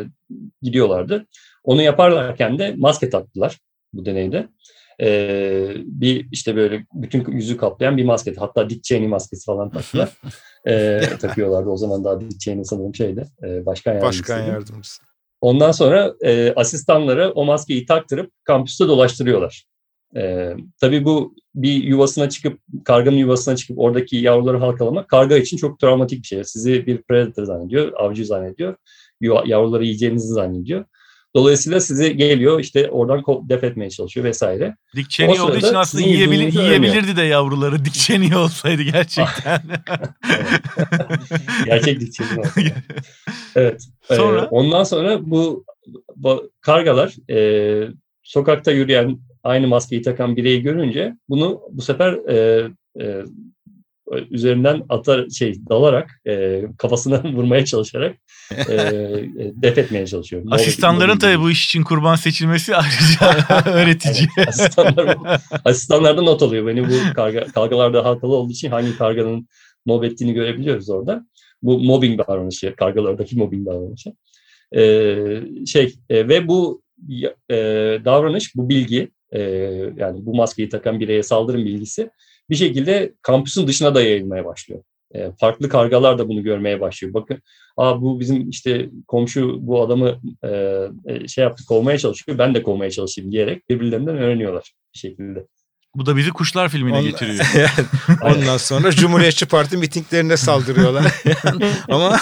gidiyorlardı. 0.62 1.26
Onu 1.64 1.82
yaparlarken 1.82 2.58
de 2.58 2.74
maske 2.76 3.10
taktılar 3.10 3.58
bu 3.92 4.04
deneyde. 4.04 4.48
E, 5.00 5.08
bir 5.84 6.28
işte 6.32 6.56
böyle 6.56 6.86
bütün 6.94 7.32
yüzü 7.32 7.56
kaplayan 7.56 7.96
bir 7.96 8.04
maske. 8.04 8.34
Hatta 8.34 8.70
Dick 8.70 8.84
Cheney 8.84 9.08
maskesi 9.08 9.44
falan 9.44 9.70
taktılar. 9.70 10.08
e, 10.66 11.00
takıyorlardı. 11.20 11.70
O 11.70 11.76
zaman 11.76 12.04
daha 12.04 12.20
Dick 12.20 12.40
Cheney 12.40 12.64
sanırım 12.64 12.94
şeydi. 12.94 13.24
E, 13.42 13.66
başkan 13.66 13.92
yardımcısı. 13.92 14.22
Başkan 14.22 14.46
yardımcısı. 14.46 15.02
Ondan 15.40 15.72
sonra 15.72 16.14
e, 16.24 16.54
asistanlara 16.54 17.30
o 17.30 17.44
maskeyi 17.44 17.86
taktırıp 17.86 18.32
kampüste 18.44 18.88
dolaştırıyorlar. 18.88 19.64
E, 20.16 20.52
tabii 20.80 21.04
bu 21.04 21.34
bir 21.54 21.84
yuvasına 21.84 22.28
çıkıp, 22.28 22.60
karganın 22.84 23.16
yuvasına 23.16 23.56
çıkıp 23.56 23.78
oradaki 23.78 24.16
yavruları 24.16 24.58
halkalamak 24.58 25.08
karga 25.08 25.36
için 25.36 25.56
çok 25.56 25.80
travmatik 25.80 26.22
bir 26.22 26.26
şey. 26.26 26.44
Sizi 26.44 26.86
bir 26.86 27.02
predator 27.02 27.44
zannediyor, 27.44 27.92
avcı 27.92 28.26
zannediyor. 28.26 28.76
Yavruları 29.20 29.84
yiyeceğinizi 29.84 30.28
zannediyor. 30.28 30.84
Dolayısıyla 31.34 31.80
size 31.80 32.08
geliyor 32.08 32.60
işte 32.60 32.90
oradan 32.90 33.48
def 33.48 33.64
etmeye 33.64 33.90
çalışıyor 33.90 34.26
vesaire. 34.26 34.76
Dick 34.96 35.10
Cheney 35.10 35.40
olduğu 35.40 35.56
için 35.56 35.74
aslında 35.74 36.04
yiyebilir, 36.04 36.52
yiyebilirdi 36.52 37.16
de 37.16 37.22
yavruları 37.22 37.84
Dick 37.84 37.94
Cheney 37.94 38.36
olsaydı 38.36 38.82
gerçekten. 38.82 39.62
Gerçek 41.64 42.00
Dick 42.00 42.12
Cheney 42.12 42.38
olsaydı. 42.38 42.74
Evet. 43.56 43.88
E, 44.10 44.16
sonra? 44.16 44.40
Ee, 44.40 44.46
ondan 44.46 44.84
sonra 44.84 45.30
bu, 45.30 45.64
bu 46.16 46.50
kargalar 46.60 47.30
e, 47.30 47.88
sokakta 48.22 48.72
yürüyen 48.72 49.18
aynı 49.42 49.68
maskeyi 49.68 50.02
takan 50.02 50.36
bireyi 50.36 50.62
görünce 50.62 51.14
bunu 51.28 51.60
bu 51.70 51.82
sefer 51.82 52.12
e, 52.12 52.68
e, 53.00 53.24
üzerinden 54.30 54.82
atar 54.88 55.28
şey 55.28 55.54
dalarak 55.70 56.20
e, 56.26 56.62
kafasına 56.78 57.22
vurmaya 57.32 57.64
çalışarak 57.64 58.16
e, 58.68 58.74
e, 58.74 59.24
def 59.54 59.78
etmeye 59.78 60.06
çalışıyor. 60.06 60.42
Asistanların 60.50 61.18
tabii 61.18 61.40
bu 61.40 61.50
iş 61.50 61.64
için 61.64 61.82
kurban 61.82 62.14
seçilmesi 62.14 62.76
ayrıca 62.76 63.70
öğretici. 63.72 64.28
evet, 64.38 64.48
asistanlar, 64.48 65.16
asistanlar 65.64 66.16
da 66.16 66.22
not 66.22 66.42
alıyor. 66.42 66.66
Beni 66.66 66.88
bu 66.88 67.14
karga, 67.14 67.44
kargalarda 67.44 68.04
hatalı 68.04 68.34
olduğu 68.34 68.52
için 68.52 68.70
hangi 68.70 68.98
karganın 68.98 69.48
mob 69.86 70.02
ettiğini 70.02 70.34
görebiliyoruz 70.34 70.90
orada. 70.90 71.26
Bu 71.62 71.78
mobbing 71.78 72.18
davranışı, 72.18 72.76
kargalardaki 72.76 73.36
mobbing 73.36 73.66
davranışı. 73.66 74.12
Ee, 74.76 75.66
şey 75.66 75.94
e, 76.10 76.28
ve 76.28 76.48
bu 76.48 76.82
e, 77.50 77.56
davranış, 78.04 78.56
bu 78.56 78.68
bilgi 78.68 79.10
e, 79.32 79.40
yani 79.96 80.26
bu 80.26 80.36
maskeyi 80.36 80.68
takan 80.68 81.00
bireye 81.00 81.22
saldırın 81.22 81.64
bilgisi 81.64 82.10
bir 82.50 82.54
şekilde 82.54 83.14
kampüsün 83.22 83.66
dışına 83.66 83.94
da 83.94 84.02
yayılmaya 84.02 84.44
başlıyor. 84.44 84.82
E, 85.14 85.30
farklı 85.40 85.68
kargalar 85.68 86.18
da 86.18 86.28
bunu 86.28 86.42
görmeye 86.42 86.80
başlıyor. 86.80 87.14
Bakın, 87.14 87.42
aa 87.76 88.02
bu 88.02 88.20
bizim 88.20 88.48
işte 88.48 88.90
komşu 89.06 89.58
bu 89.60 89.82
adamı 89.82 90.20
e, 90.44 90.48
e 91.06 91.28
şey 91.28 91.44
yaptı 91.44 91.66
kovmaya 91.68 91.98
çalışıyor, 91.98 92.38
ben 92.38 92.54
de 92.54 92.62
kovmaya 92.62 92.90
çalışayım 92.90 93.32
diyerek 93.32 93.70
birbirlerinden 93.70 94.18
öğreniyorlar 94.18 94.72
bir 94.94 94.98
şekilde. 94.98 95.46
Bu 95.94 96.06
da 96.06 96.16
bizi 96.16 96.30
kuşlar 96.30 96.68
filmine 96.68 96.96
Ondan, 96.96 97.10
getiriyor. 97.10 97.44
Ondan 98.22 98.56
sonra 98.56 98.90
Cumhuriyetçi 98.92 99.46
Parti 99.46 99.76
mitinglerine 99.76 100.36
saldırıyorlar. 100.36 101.14
ama 101.88 102.20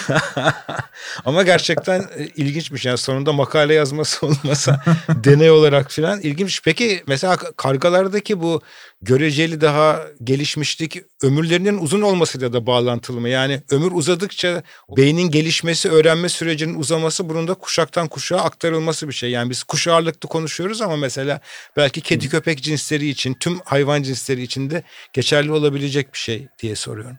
ama 1.24 1.42
gerçekten 1.42 2.00
e, 2.16 2.26
ilginçmiş. 2.26 2.85
Yani 2.85 2.98
sonunda 2.98 3.33
makale 3.33 3.74
yazması 3.74 4.26
olmasa 4.26 4.83
deney 5.09 5.50
olarak 5.50 5.92
filan 5.92 6.20
ilginç. 6.20 6.62
Peki 6.64 7.05
mesela 7.07 7.37
kargalardaki 7.37 8.40
bu 8.40 8.62
göreceli 9.02 9.61
daha 9.61 10.06
gelişmişlik 10.24 10.96
ömürlerinin 11.22 11.78
uzun 11.78 12.02
olmasıyla 12.02 12.52
da 12.52 12.66
bağlantılı 12.66 13.20
mı? 13.20 13.28
Yani 13.28 13.61
ömür 13.70 13.92
uzadıkça 13.92 14.62
beynin 14.96 15.30
gelişmesi, 15.30 15.90
öğrenme 15.90 16.28
sürecinin 16.28 16.78
uzaması 16.78 17.28
bunun 17.28 17.48
da 17.48 17.54
kuşaktan 17.54 18.09
kuşağa 18.09 18.38
aktarılması 18.38 19.09
bir 19.09 19.12
şey. 19.12 19.30
Yani 19.30 19.50
biz 19.50 19.62
kuş 19.62 19.88
ağırlıklı 19.88 20.28
konuşuyoruz 20.28 20.82
ama 20.82 20.96
mesela 20.96 21.40
belki 21.76 22.00
kedi 22.00 22.28
köpek 22.28 22.62
cinsleri 22.62 23.09
için, 23.09 23.35
tüm 23.35 23.59
hayvan 23.64 24.02
cinsleri 24.02 24.42
için 24.42 24.70
de 24.70 24.82
geçerli 25.12 25.52
olabilecek 25.52 26.12
bir 26.12 26.18
şey 26.18 26.48
diye 26.62 26.76
soruyorum. 26.76 27.16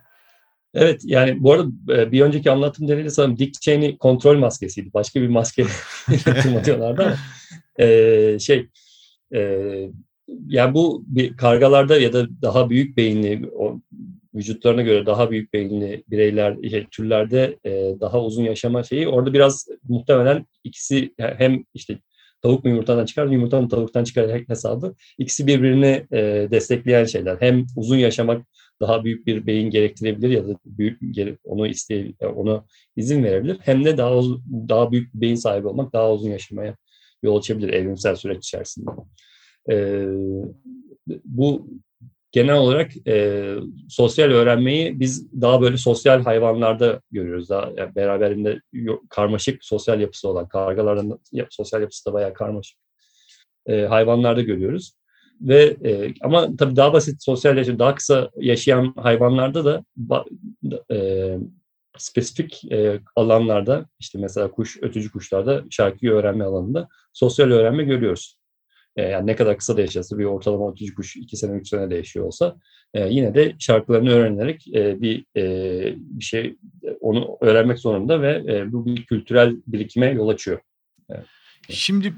Evet 0.73 1.01
yani 1.03 1.43
bu 1.43 1.53
arada 1.53 1.67
e, 1.89 2.11
bir 2.11 2.21
önceki 2.21 2.51
anlatım 2.51 2.87
deneyde 2.87 3.09
sanırım 3.09 3.37
Dick 3.37 3.61
Cheney 3.61 3.97
kontrol 3.97 4.37
maskesiydi. 4.37 4.93
Başka 4.93 5.21
bir 5.21 5.27
maske 5.27 5.65
tırmanıyorlardı 6.23 7.03
ama 7.03 7.17
ee, 7.79 8.37
şey 8.39 8.69
e, 9.35 9.39
yani 10.47 10.73
bu 10.73 11.03
bir 11.07 11.37
kargalarda 11.37 11.97
ya 11.97 12.13
da 12.13 12.27
daha 12.41 12.69
büyük 12.69 12.97
beyinli 12.97 13.49
o 13.55 13.79
vücutlarına 14.35 14.81
göre 14.81 15.05
daha 15.05 15.31
büyük 15.31 15.53
beyinli 15.53 16.03
bireyler 16.07 16.69
şey, 16.69 16.87
türlerde 16.91 17.57
e, 17.65 17.71
daha 17.99 18.23
uzun 18.23 18.43
yaşama 18.43 18.83
şeyi 18.83 19.07
orada 19.07 19.33
biraz 19.33 19.67
muhtemelen 19.89 20.45
ikisi 20.63 21.13
hem 21.17 21.63
işte 21.73 21.99
tavuk 22.41 22.63
mu 22.63 22.69
yumurtadan 22.69 23.05
çıkar, 23.05 23.27
yumurta 23.27 23.61
mı 23.61 23.69
tavuktan 23.69 24.03
çıkar 24.03 24.43
hesabı. 24.47 24.95
İkisi 25.17 25.47
birbirini 25.47 26.07
e, 26.11 26.47
destekleyen 26.51 27.05
şeyler. 27.05 27.37
Hem 27.39 27.65
uzun 27.75 27.97
yaşamak 27.97 28.47
daha 28.81 29.03
büyük 29.03 29.27
bir 29.27 29.47
beyin 29.47 29.69
gerektirebilir 29.69 30.29
ya 30.29 30.47
da 30.47 30.59
büyük 30.65 30.99
onu 31.43 31.67
isteye 31.67 32.13
ona 32.35 32.65
izin 32.95 33.23
verebilir. 33.23 33.57
Hem 33.61 33.85
de 33.85 33.97
daha 33.97 34.21
daha 34.69 34.91
büyük 34.91 35.13
bir 35.13 35.21
beyin 35.21 35.35
sahibi 35.35 35.67
olmak 35.67 35.93
daha 35.93 36.13
uzun 36.13 36.29
yaşamaya 36.29 36.75
yol 37.23 37.37
açabilir 37.39 37.73
evrimsel 37.73 38.15
süreç 38.15 38.45
içerisinde. 38.45 38.91
E, 39.69 40.07
bu 41.25 41.67
genel 42.31 42.55
olarak 42.55 42.91
e, 43.07 43.55
sosyal 43.89 44.29
öğrenmeyi 44.29 44.99
biz 44.99 45.41
daha 45.41 45.61
böyle 45.61 45.77
sosyal 45.77 46.23
hayvanlarda 46.23 47.01
görüyoruz. 47.11 47.49
Daha 47.49 47.71
yani 47.77 47.95
beraberinde 47.95 48.61
karmaşık 49.09 49.65
sosyal 49.65 50.01
yapısı 50.01 50.29
olan 50.29 50.47
kargaların 50.47 51.19
sosyal 51.49 51.81
yapısı 51.81 52.09
da 52.09 52.13
bayağı 52.13 52.33
karmaşık 52.33 52.77
e, 53.65 53.81
hayvanlarda 53.81 54.41
görüyoruz. 54.41 54.93
Ve 55.41 55.77
e, 55.85 56.13
ama 56.21 56.57
tabii 56.57 56.75
daha 56.75 56.93
basit 56.93 57.23
sosyal 57.23 57.57
yaşam, 57.57 57.79
daha 57.79 57.95
kısa 57.95 58.29
yaşayan 58.37 58.93
hayvanlarda 58.97 59.65
da 59.65 59.83
e, 60.91 61.37
spesifik 61.97 62.71
e, 62.71 62.99
alanlarda 63.15 63.85
işte 63.99 64.19
mesela 64.19 64.51
kuş, 64.51 64.77
ötücü 64.81 65.11
kuşlarda 65.11 65.63
şarkıyı 65.69 66.11
öğrenme 66.11 66.43
alanında 66.43 66.87
sosyal 67.13 67.51
öğrenme 67.51 67.83
görüyoruz. 67.83 68.37
E, 68.97 69.01
yani 69.01 69.27
ne 69.27 69.35
kadar 69.35 69.57
kısa 69.57 69.77
da 69.77 69.81
yaşasa 69.81 70.17
bir 70.17 70.25
ortalama 70.25 70.71
ötücü 70.71 70.95
kuş 70.95 71.15
iki 71.15 71.37
sene 71.37 71.57
üç 71.57 71.69
sene 71.69 71.89
de 71.89 71.95
yaşıyor 71.95 72.25
olsa 72.25 72.55
e, 72.93 73.07
yine 73.09 73.35
de 73.35 73.55
şarkılarını 73.59 74.09
öğrenerek 74.09 74.67
e, 74.75 75.01
bir 75.01 75.25
e, 75.37 75.95
bir 75.97 76.23
şey 76.23 76.55
onu 77.01 77.37
öğrenmek 77.41 77.79
zorunda 77.79 78.21
ve 78.21 78.43
e, 78.47 78.71
bu 78.71 78.85
bir 78.85 79.05
kültürel 79.05 79.55
birikime 79.67 80.11
yol 80.11 80.27
açıyor. 80.27 80.59
Evet. 81.09 81.25
Şimdi 81.69 82.13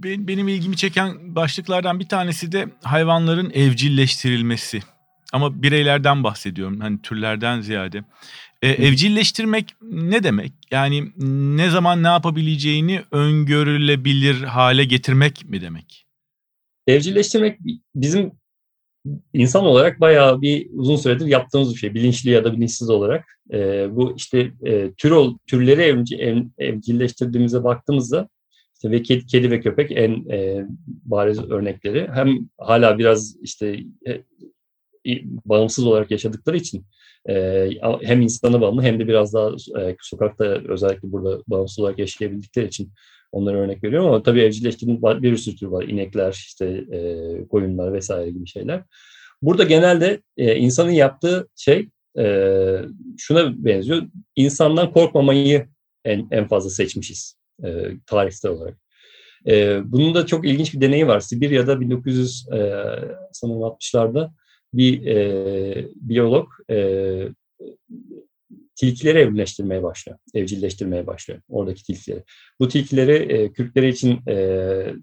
benim 0.00 0.48
ilgimi 0.48 0.76
çeken 0.76 1.36
başlıklardan 1.36 2.00
bir 2.00 2.08
tanesi 2.08 2.52
de 2.52 2.68
hayvanların 2.82 3.50
evcilleştirilmesi. 3.50 4.80
Ama 5.32 5.62
bireylerden 5.62 6.24
bahsediyorum. 6.24 6.80
Hani 6.80 7.02
türlerden 7.02 7.60
ziyade. 7.60 8.04
E, 8.62 8.68
evcilleştirmek 8.68 9.74
ne 9.82 10.22
demek? 10.22 10.52
Yani 10.70 11.12
ne 11.56 11.70
zaman 11.70 12.02
ne 12.02 12.08
yapabileceğini 12.08 13.02
öngörülebilir 13.10 14.42
hale 14.42 14.84
getirmek 14.84 15.44
mi 15.44 15.60
demek? 15.60 16.07
Evcilleştirmek 16.88 17.58
bizim 17.94 18.32
insan 19.32 19.64
olarak 19.64 20.00
bayağı 20.00 20.42
bir 20.42 20.68
uzun 20.72 20.96
süredir 20.96 21.26
yaptığımız 21.26 21.74
bir 21.74 21.78
şey. 21.78 21.94
Bilinçli 21.94 22.30
ya 22.30 22.44
da 22.44 22.52
bilinçsiz 22.52 22.90
olarak. 22.90 23.24
E, 23.52 23.86
bu 23.96 24.14
işte 24.16 24.52
e, 24.66 24.92
tür 24.92 25.12
türleri 25.46 25.82
evci, 25.82 26.16
ev, 26.16 26.42
evcilleştirdiğimize 26.58 27.64
baktığımızda 27.64 28.28
işte 28.74 28.90
ve 28.90 29.02
kedi, 29.02 29.26
kedi 29.26 29.50
ve 29.50 29.60
köpek 29.60 29.92
en 29.92 30.30
e, 30.30 30.66
bariz 30.84 31.50
örnekleri. 31.50 32.08
Hem 32.12 32.48
hala 32.58 32.98
biraz 32.98 33.36
işte 33.42 33.80
e, 34.06 34.22
bağımsız 35.44 35.86
olarak 35.86 36.10
yaşadıkları 36.10 36.56
için 36.56 36.84
e, 37.28 37.68
hem 38.02 38.20
insana 38.20 38.60
bağımlı 38.60 38.82
hem 38.82 39.00
de 39.00 39.08
biraz 39.08 39.34
daha 39.34 39.50
e, 39.80 39.96
sokakta 40.00 40.44
özellikle 40.44 41.12
burada 41.12 41.42
bağımsız 41.46 41.78
olarak 41.78 41.98
yaşayabildikleri 41.98 42.66
için 42.66 42.92
onlara 43.32 43.58
örnek 43.58 43.84
veriyorum 43.84 44.08
ama 44.08 44.22
tabii 44.22 44.40
evcilleştirdiğimiz 44.40 45.22
bir 45.22 45.36
sürü 45.36 45.56
tür 45.56 45.66
var. 45.66 45.84
İnekler, 45.84 46.32
işte 46.32 46.66
e, 46.66 47.48
koyunlar 47.48 47.92
vesaire 47.92 48.30
gibi 48.30 48.46
şeyler. 48.46 48.82
Burada 49.42 49.64
genelde 49.64 50.22
e, 50.36 50.56
insanın 50.56 50.90
yaptığı 50.90 51.48
şey 51.56 51.88
e, 52.18 52.24
şuna 53.18 53.64
benziyor. 53.64 54.02
İnsandan 54.36 54.92
korkmamayı 54.92 55.66
en, 56.04 56.28
en 56.30 56.48
fazla 56.48 56.70
seçmişiz 56.70 57.36
e, 57.64 57.90
tarihsel 58.06 58.50
olarak. 58.50 58.78
E, 59.46 59.80
bunun 59.84 60.14
da 60.14 60.26
çok 60.26 60.46
ilginç 60.46 60.74
bir 60.74 60.80
deneyi 60.80 61.06
var. 61.06 61.20
Sibirya'da 61.20 61.80
1900 61.80 62.48
e, 62.52 62.58
sanırım 63.32 63.60
60'larda 63.60 64.30
bir 64.74 65.06
e, 65.06 65.88
biyolog 65.94 66.48
e, 66.70 66.76
tilkileri 68.78 69.18
evleştirmeye 69.18 69.82
başlıyor, 69.82 70.18
evcilleştirmeye 70.34 71.06
başlıyor 71.06 71.40
oradaki 71.48 71.84
tilkileri. 71.84 72.22
Bu 72.60 72.68
tilkileri 72.68 73.32
e, 73.32 73.52
Kürtleri 73.52 73.88
için 73.88 74.20
e, 74.28 74.94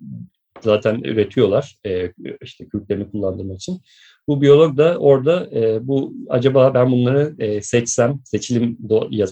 zaten 0.62 1.00
üretiyorlar, 1.04 1.78
e, 1.86 2.12
işte 2.42 2.68
Kürtlerini 2.68 3.12
kullandırmak 3.12 3.58
için. 3.58 3.82
Bu 4.28 4.42
biyolog 4.42 4.78
da 4.78 4.98
orada 4.98 5.50
e, 5.54 5.88
bu 5.88 6.14
acaba 6.30 6.74
ben 6.74 6.92
bunları 6.92 7.36
e, 7.40 7.62
seçsem, 7.62 8.20
seçilim 8.26 8.78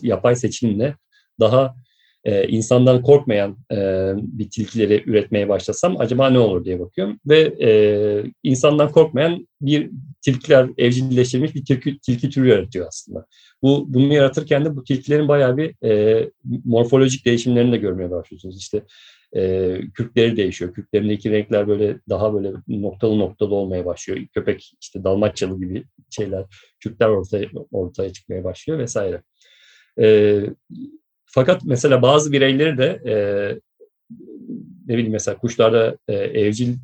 yapay 0.02 0.36
seçilimle 0.36 0.96
daha 1.40 1.76
e, 2.24 2.48
insandan 2.48 3.02
korkmayan 3.02 3.58
e, 3.72 3.78
bir 4.18 4.50
tilkileri 4.50 5.04
üretmeye 5.06 5.50
başlasam 5.50 5.96
acaba 6.00 6.30
ne 6.30 6.40
olur 6.40 6.66
diye 6.66 6.80
bakıyorum. 6.80 7.20
Ve 7.26 7.40
e, 7.40 7.70
insandan 8.44 8.92
korkmayan 8.92 9.48
bir 9.62 9.92
tilkiler 10.22 10.70
evcilleştirilmiş 10.78 11.56
bir 11.56 11.66
tilki, 11.66 12.00
tilki 12.00 12.30
türü 12.30 12.50
yaratıyor 12.50 12.88
aslında. 12.88 13.26
Bu 13.62 13.94
Bunu 13.94 14.14
yaratırken 14.14 14.66
de 14.66 14.76
bu 14.76 14.84
tilkilerin 14.84 15.28
bayağı 15.28 15.58
bir 15.58 15.88
e, 15.88 16.30
morfolojik 16.66 17.26
değişimlerini 17.26 17.72
de 17.72 17.78
görmeye 17.78 18.12
başlıyorsunuz. 18.12 18.58
İşte 18.58 18.84
e, 19.36 19.78
kürkleri 19.94 20.38
değişiyor. 20.38 20.74
Kürklerindeki 20.74 21.32
renkler 21.32 21.68
böyle 21.68 22.00
daha 22.10 22.34
böyle 22.34 22.52
noktalı 22.68 23.20
noktalı 23.20 23.56
olmaya 23.56 23.86
başlıyor. 23.86 24.20
Köpek 24.34 24.74
işte 24.82 25.04
dalmaçyalı 25.04 25.60
gibi 25.60 25.84
şeyler, 26.10 26.46
kürkler 26.80 27.08
ortaya, 27.08 27.48
ortaya 27.72 28.14
çıkmaya 28.14 28.44
başlıyor 28.44 28.80
vesaire. 28.80 29.22
E, 30.02 30.40
fakat 31.34 31.62
mesela 31.66 32.02
bazı 32.02 32.32
bireyleri 32.32 32.78
de 32.78 33.02
e, 33.06 33.16
ne 34.88 34.94
bileyim 34.94 35.12
mesela 35.12 35.38
kuşlarda 35.38 35.98
e, 36.08 36.14
evcil 36.14 36.76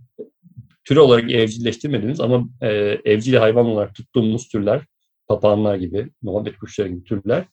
tür 0.84 0.96
olarak 0.96 1.32
evcilleştirmediğimiz 1.32 2.20
ama 2.20 2.50
e, 2.62 2.68
evcil 3.06 3.34
hayvan 3.34 3.66
olarak 3.66 3.96
tuttuğumuz 3.96 4.48
türler, 4.48 4.82
papağanlar 5.28 5.76
gibi, 5.76 6.10
muhabbet 6.22 6.58
kuşları 6.58 6.88
gibi 6.88 7.04
türler. 7.04 7.46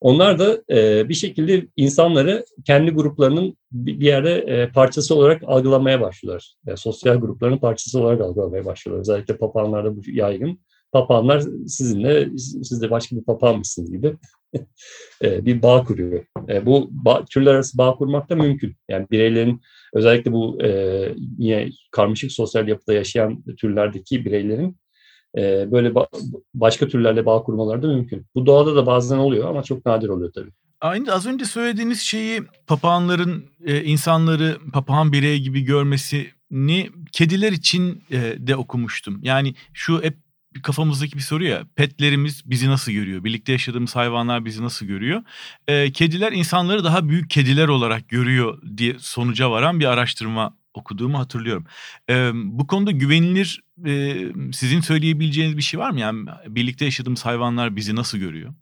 Onlar 0.00 0.38
da 0.38 0.62
e, 0.70 1.08
bir 1.08 1.14
şekilde 1.14 1.66
insanları 1.76 2.44
kendi 2.66 2.90
gruplarının 2.90 3.56
bir 3.72 4.06
yerde 4.06 4.34
e, 4.38 4.68
parçası 4.68 5.14
olarak 5.14 5.42
algılamaya 5.46 6.00
başlıyorlar. 6.00 6.54
Yani 6.66 6.78
sosyal 6.78 7.16
grupların 7.16 7.58
parçası 7.58 8.00
olarak 8.00 8.20
algılamaya 8.20 8.64
başlıyorlar. 8.64 9.00
Özellikle 9.00 9.36
papağanlarda 9.36 9.96
bu 9.96 10.00
yaygın 10.06 10.58
papağanlar 10.94 11.40
sizinle, 11.66 12.38
siz 12.38 12.82
de 12.82 12.90
başka 12.90 13.16
bir 13.16 13.24
papağanmışsınız 13.24 13.92
gibi 13.92 14.16
e, 15.22 15.46
bir 15.46 15.62
bağ 15.62 15.84
kuruyor. 15.84 16.24
E, 16.48 16.66
bu 16.66 16.88
bağ, 16.90 17.24
türler 17.30 17.54
arası 17.54 17.78
bağ 17.78 17.94
kurmak 17.94 18.30
da 18.30 18.36
mümkün. 18.36 18.76
Yani 18.88 19.06
bireylerin 19.10 19.60
özellikle 19.94 20.32
bu 20.32 20.62
e, 20.62 20.68
yine 21.38 21.70
karmaşık 21.90 22.32
sosyal 22.32 22.68
yapıda 22.68 22.92
yaşayan 22.92 23.42
türlerdeki 23.60 24.24
bireylerin 24.24 24.76
böyle 25.72 25.88
ba- 25.88 26.42
başka 26.54 26.88
türlerle 26.88 27.26
bağ 27.26 27.42
kurmaları 27.42 27.82
da 27.82 27.86
mümkün. 27.86 28.26
Bu 28.34 28.46
doğada 28.46 28.76
da 28.76 28.86
bazen 28.86 29.18
oluyor 29.18 29.48
ama 29.48 29.62
çok 29.62 29.86
nadir 29.86 30.08
oluyor 30.08 30.32
tabii. 30.32 30.50
Aynı 30.80 31.12
az 31.12 31.26
önce 31.26 31.44
söylediğiniz 31.44 32.00
şeyi 32.00 32.42
papağanların 32.66 33.44
e, 33.64 33.84
insanları 33.84 34.56
papağan 34.72 35.12
birey 35.12 35.40
gibi 35.40 35.60
görmesini 35.60 36.90
kediler 37.12 37.52
için 37.52 38.02
de 38.38 38.56
okumuştum. 38.56 39.20
Yani 39.22 39.54
şu 39.72 40.02
hep 40.02 40.23
kafamızdaki 40.62 41.16
bir 41.16 41.22
soru 41.22 41.44
ya. 41.44 41.62
Petlerimiz 41.74 42.42
bizi 42.44 42.68
nasıl 42.68 42.92
görüyor? 42.92 43.24
Birlikte 43.24 43.52
yaşadığımız 43.52 43.96
hayvanlar 43.96 44.44
bizi 44.44 44.62
nasıl 44.62 44.86
görüyor? 44.86 45.22
E, 45.68 45.92
kediler 45.92 46.32
insanları 46.32 46.84
daha 46.84 47.08
büyük 47.08 47.30
kediler 47.30 47.68
olarak 47.68 48.08
görüyor 48.08 48.62
diye 48.76 48.96
sonuca 48.98 49.50
varan 49.50 49.80
bir 49.80 49.84
araştırma 49.84 50.56
okuduğumu 50.74 51.18
hatırlıyorum. 51.18 51.64
E, 52.10 52.30
bu 52.34 52.66
konuda 52.66 52.90
güvenilir 52.90 53.62
e, 53.86 54.16
sizin 54.52 54.80
söyleyebileceğiniz 54.80 55.56
bir 55.56 55.62
şey 55.62 55.80
var 55.80 55.90
mı? 55.90 56.00
Yani 56.00 56.28
birlikte 56.48 56.84
yaşadığımız 56.84 57.26
hayvanlar 57.26 57.76
bizi 57.76 57.96
nasıl 57.96 58.18
görüyor? 58.18 58.54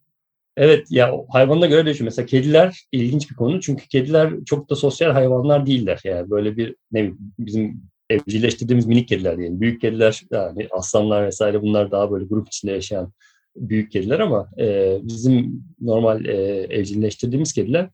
Evet 0.57 0.87
ya 0.91 1.13
hayvanına 1.33 1.67
göre 1.67 1.85
değişiyor. 1.85 2.05
Mesela 2.05 2.27
kediler 2.27 2.83
ilginç 2.93 3.31
bir 3.31 3.35
konu. 3.35 3.61
Çünkü 3.61 3.89
kediler 3.89 4.33
çok 4.47 4.71
da 4.71 4.77
sosyal 4.77 5.13
hayvanlar 5.13 5.67
değiller. 5.67 6.01
Yani 6.05 6.31
böyle 6.31 6.57
bir 6.57 6.77
ne 6.93 7.13
bizim 7.39 7.92
evcilleştirdiğimiz 8.13 8.87
minik 8.87 9.09
kediler 9.09 9.39
diyelim. 9.39 9.61
Büyük 9.61 9.81
kediler 9.81 10.23
yani 10.33 10.69
aslanlar 10.71 11.27
vesaire 11.27 11.63
bunlar 11.63 11.91
daha 11.91 12.11
böyle 12.11 12.25
grup 12.25 12.47
içinde 12.49 12.73
yaşayan 12.73 13.13
büyük 13.57 13.93
kediler 13.93 14.21
ama 14.21 14.49
e, 14.59 14.99
bizim 15.03 15.65
normal 15.81 16.25
e, 16.25 16.33
evcilleştirdiğimiz 16.71 17.53
kediler 17.53 17.89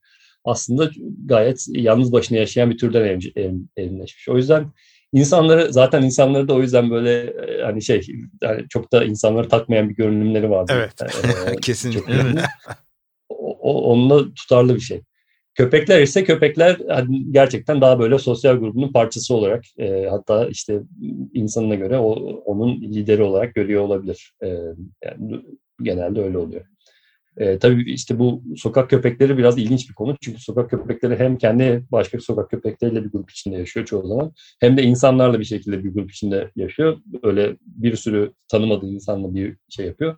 aslında 0.44 0.90
gayet 1.24 1.66
yalnız 1.68 2.12
başına 2.12 2.38
yaşayan 2.38 2.70
bir 2.70 2.78
türden 2.78 3.04
evcil, 3.04 3.32
ev, 3.36 3.52
evcilleşmiş. 3.76 4.28
O 4.28 4.36
yüzden 4.36 4.72
insanları 5.12 5.72
zaten 5.72 6.02
insanları 6.02 6.48
da 6.48 6.54
o 6.54 6.60
yüzden 6.60 6.90
böyle 6.90 7.20
e, 7.20 7.62
hani 7.62 7.82
şey 7.82 8.06
yani 8.42 8.68
çok 8.68 8.92
da 8.92 9.04
insanları 9.04 9.48
takmayan 9.48 9.88
bir 9.88 9.94
görünümleri 9.94 10.50
vardı. 10.50 10.72
Evet. 10.76 10.92
Ee, 11.46 11.56
Kesinlikle. 11.56 12.14
O, 13.28 13.92
onunla 13.92 14.34
tutarlı 14.34 14.74
bir 14.74 14.80
şey. 14.80 15.02
Köpekler 15.58 16.02
ise 16.02 16.24
köpekler 16.24 16.78
hani 16.88 17.32
gerçekten 17.32 17.80
daha 17.80 17.98
böyle 17.98 18.18
sosyal 18.18 18.56
grubunun 18.56 18.92
parçası 18.92 19.34
olarak 19.34 19.64
e, 19.78 20.06
hatta 20.10 20.48
işte 20.48 20.80
insanına 21.34 21.74
göre 21.74 21.98
o, 21.98 22.12
onun 22.44 22.80
lideri 22.80 23.22
olarak 23.22 23.54
görüyor 23.54 23.82
olabilir. 23.82 24.32
E, 24.42 24.48
yani 25.04 25.40
genelde 25.82 26.22
öyle 26.22 26.38
oluyor. 26.38 26.64
E, 27.36 27.58
tabii 27.58 27.92
işte 27.92 28.18
bu 28.18 28.42
sokak 28.56 28.90
köpekleri 28.90 29.38
biraz 29.38 29.58
ilginç 29.58 29.88
bir 29.88 29.94
konu. 29.94 30.16
Çünkü 30.20 30.42
sokak 30.42 30.70
köpekleri 30.70 31.16
hem 31.16 31.38
kendi 31.38 31.84
başka 31.92 32.20
sokak 32.20 32.50
köpekleriyle 32.50 33.04
bir 33.04 33.10
grup 33.10 33.30
içinde 33.30 33.56
yaşıyor 33.56 33.86
çoğu 33.86 34.06
zaman. 34.06 34.32
Hem 34.60 34.76
de 34.76 34.82
insanlarla 34.82 35.40
bir 35.40 35.44
şekilde 35.44 35.84
bir 35.84 35.94
grup 35.94 36.10
içinde 36.10 36.50
yaşıyor. 36.56 36.98
Öyle 37.22 37.56
bir 37.60 37.96
sürü 37.96 38.32
tanımadığı 38.48 38.86
insanla 38.86 39.34
bir 39.34 39.56
şey 39.68 39.86
yapıyor. 39.86 40.16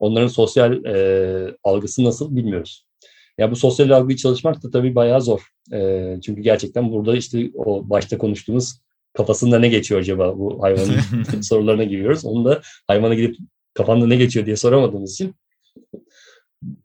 Onların 0.00 0.28
sosyal 0.28 0.84
e, 0.84 1.56
algısı 1.64 2.04
nasıl 2.04 2.36
bilmiyoruz. 2.36 2.91
Ya 3.38 3.50
bu 3.50 3.56
sosyal 3.56 3.90
algıyı 3.90 4.16
çalışmak 4.16 4.62
da 4.62 4.70
tabii 4.70 4.94
bayağı 4.94 5.20
zor. 5.20 5.48
E, 5.72 6.16
çünkü 6.24 6.42
gerçekten 6.42 6.92
burada 6.92 7.16
işte 7.16 7.50
o 7.54 7.90
başta 7.90 8.18
konuştuğumuz 8.18 8.80
kafasında 9.12 9.58
ne 9.58 9.68
geçiyor 9.68 10.00
acaba 10.00 10.38
bu 10.38 10.62
hayvanın 10.62 11.00
sorularına 11.40 11.84
giriyoruz. 11.84 12.24
Onu 12.24 12.44
da 12.44 12.60
hayvana 12.86 13.14
gidip 13.14 13.36
kafanda 13.74 14.06
ne 14.06 14.16
geçiyor 14.16 14.46
diye 14.46 14.56
soramadığımız 14.56 15.12
için 15.12 15.34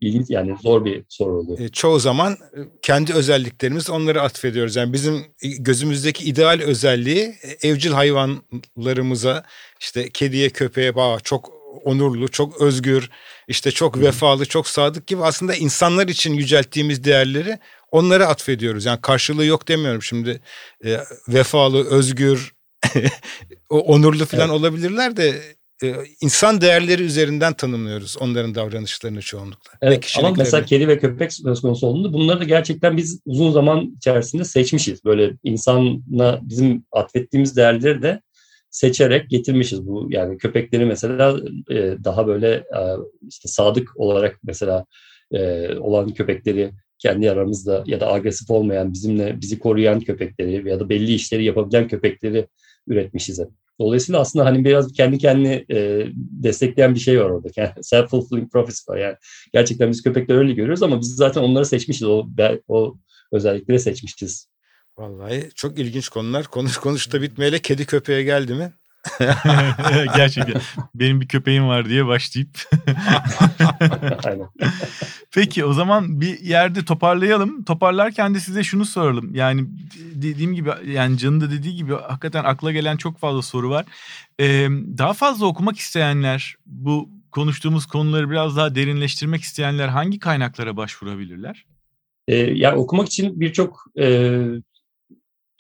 ilginç 0.01 0.29
yani 0.29 0.55
zor 0.61 0.85
bir 0.85 1.03
soru 1.09 1.39
oluyor. 1.39 1.59
E, 1.59 1.69
çoğu 1.69 1.99
zaman 1.99 2.33
e, 2.33 2.59
kendi 2.81 3.13
özelliklerimiz 3.13 3.89
onları 3.89 4.21
atfediyoruz. 4.21 4.75
Yani 4.75 4.93
bizim 4.93 5.25
gözümüzdeki 5.59 6.25
ideal 6.25 6.61
özelliği 6.61 7.35
e, 7.43 7.67
evcil 7.69 7.91
hayvanlarımıza 7.91 9.43
işte 9.79 10.09
kediye 10.09 10.49
köpeğe 10.49 10.95
bağ 10.95 11.19
çok 11.23 11.56
onurlu, 11.83 12.27
çok 12.27 12.61
özgür, 12.61 13.09
işte 13.47 13.71
çok 13.71 13.99
vefalı, 14.01 14.45
çok 14.45 14.67
sadık 14.67 15.07
gibi 15.07 15.23
aslında 15.23 15.55
insanlar 15.55 16.07
için 16.07 16.33
yücelttiğimiz 16.33 17.03
değerleri 17.03 17.59
onlara 17.91 18.27
atfediyoruz. 18.27 18.85
Yani 18.85 19.01
karşılığı 19.01 19.45
yok 19.45 19.67
demiyorum 19.67 20.03
şimdi. 20.03 20.41
E, 20.85 20.99
vefalı, 21.27 21.89
özgür, 21.89 22.53
onurlu 23.69 24.25
falan 24.25 24.49
evet. 24.49 24.59
olabilirler 24.59 25.17
de 25.17 25.41
e, 25.83 25.95
insan 26.21 26.61
değerleri 26.61 27.03
üzerinden 27.03 27.53
tanımlıyoruz 27.53 28.17
onların 28.19 28.55
davranışlarını 28.55 29.21
çoğunlukla. 29.21 29.71
Evet, 29.81 30.15
ama 30.19 30.31
mesela 30.37 30.65
kedi 30.65 30.87
ve 30.87 30.99
köpek 30.99 31.33
söz 31.33 31.61
konusu 31.61 31.87
olduğunda 31.87 32.13
bunları 32.13 32.39
da 32.39 32.43
gerçekten 32.43 32.97
biz 32.97 33.21
uzun 33.25 33.51
zaman 33.51 33.93
içerisinde 33.97 34.43
seçmişiz. 34.43 35.05
Böyle 35.05 35.33
insana 35.43 36.39
bizim 36.41 36.83
atfettiğimiz 36.91 37.57
değerleri 37.57 38.01
de 38.01 38.21
seçerek 38.77 39.29
getirmişiz. 39.29 39.87
Bu 39.87 40.07
yani 40.09 40.37
köpekleri 40.37 40.85
mesela 40.85 41.39
e, 41.69 41.75
daha 42.03 42.27
böyle 42.27 42.49
e, 42.53 42.81
işte 43.27 43.47
sadık 43.47 43.99
olarak 43.99 44.39
mesela 44.43 44.85
e, 45.31 45.69
olan 45.77 46.09
köpekleri 46.09 46.71
kendi 46.99 47.31
aramızda 47.31 47.83
ya 47.85 47.99
da 47.99 48.13
agresif 48.13 48.49
olmayan 48.49 48.93
bizimle 48.93 49.41
bizi 49.41 49.59
koruyan 49.59 49.99
köpekleri 49.99 50.69
ya 50.69 50.79
da 50.79 50.89
belli 50.89 51.13
işleri 51.13 51.43
yapabilen 51.43 51.87
köpekleri 51.87 52.47
üretmişiz. 52.87 53.39
Dolayısıyla 53.79 54.19
aslında 54.19 54.45
hani 54.45 54.65
biraz 54.65 54.93
kendi 54.93 55.17
kendini 55.17 55.65
e, 55.71 56.07
destekleyen 56.15 56.95
bir 56.95 56.99
şey 56.99 57.19
var 57.19 57.29
orada. 57.29 57.47
Yani 57.55 57.69
self-fulfilling 57.81 58.49
prophecy 58.49 58.91
var. 58.91 58.97
Yani 58.97 59.15
gerçekten 59.53 59.89
biz 59.89 60.03
köpekleri 60.03 60.37
öyle 60.37 60.53
görüyoruz 60.53 60.83
ama 60.83 61.01
biz 61.01 61.15
zaten 61.15 61.41
onları 61.41 61.65
seçmişiz. 61.65 62.07
O, 62.07 62.27
o 62.67 62.97
özellikleri 63.31 63.79
seçmişiz. 63.79 64.47
Vallahi 64.97 65.49
çok 65.55 65.79
ilginç 65.79 66.09
konular. 66.09 66.47
Konuş 66.47 66.77
konuş 66.77 67.13
da 67.13 67.21
bitmeyeli 67.21 67.61
kedi 67.61 67.85
köpeğe 67.85 68.23
geldi 68.23 68.53
mi? 68.53 68.73
Gerçekten. 70.15 70.61
Benim 70.95 71.21
bir 71.21 71.27
köpeğim 71.27 71.67
var 71.67 71.89
diye 71.89 72.05
başlayıp. 72.05 72.49
Peki 75.31 75.65
o 75.65 75.73
zaman 75.73 76.21
bir 76.21 76.39
yerde 76.39 76.85
toparlayalım. 76.85 77.63
Toparlarken 77.63 78.35
de 78.35 78.39
size 78.39 78.63
şunu 78.63 78.85
soralım. 78.85 79.35
Yani 79.35 79.65
dediğim 80.13 80.53
gibi 80.53 80.69
yani 80.85 81.17
Can'ın 81.17 81.41
da 81.41 81.51
dediği 81.51 81.75
gibi 81.75 81.93
hakikaten 81.93 82.43
akla 82.43 82.71
gelen 82.71 82.97
çok 82.97 83.17
fazla 83.17 83.41
soru 83.41 83.69
var. 83.69 83.85
Ee, 84.39 84.67
daha 84.97 85.13
fazla 85.13 85.45
okumak 85.45 85.77
isteyenler 85.77 86.55
bu 86.65 87.09
konuştuğumuz 87.31 87.85
konuları 87.85 88.29
biraz 88.29 88.57
daha 88.57 88.75
derinleştirmek 88.75 89.41
isteyenler 89.41 89.87
hangi 89.87 90.19
kaynaklara 90.19 90.77
başvurabilirler? 90.77 91.65
Ee, 92.27 92.35
yani 92.35 92.77
okumak 92.77 93.07
için 93.07 93.39
birçok 93.39 93.85
e, 93.99 94.39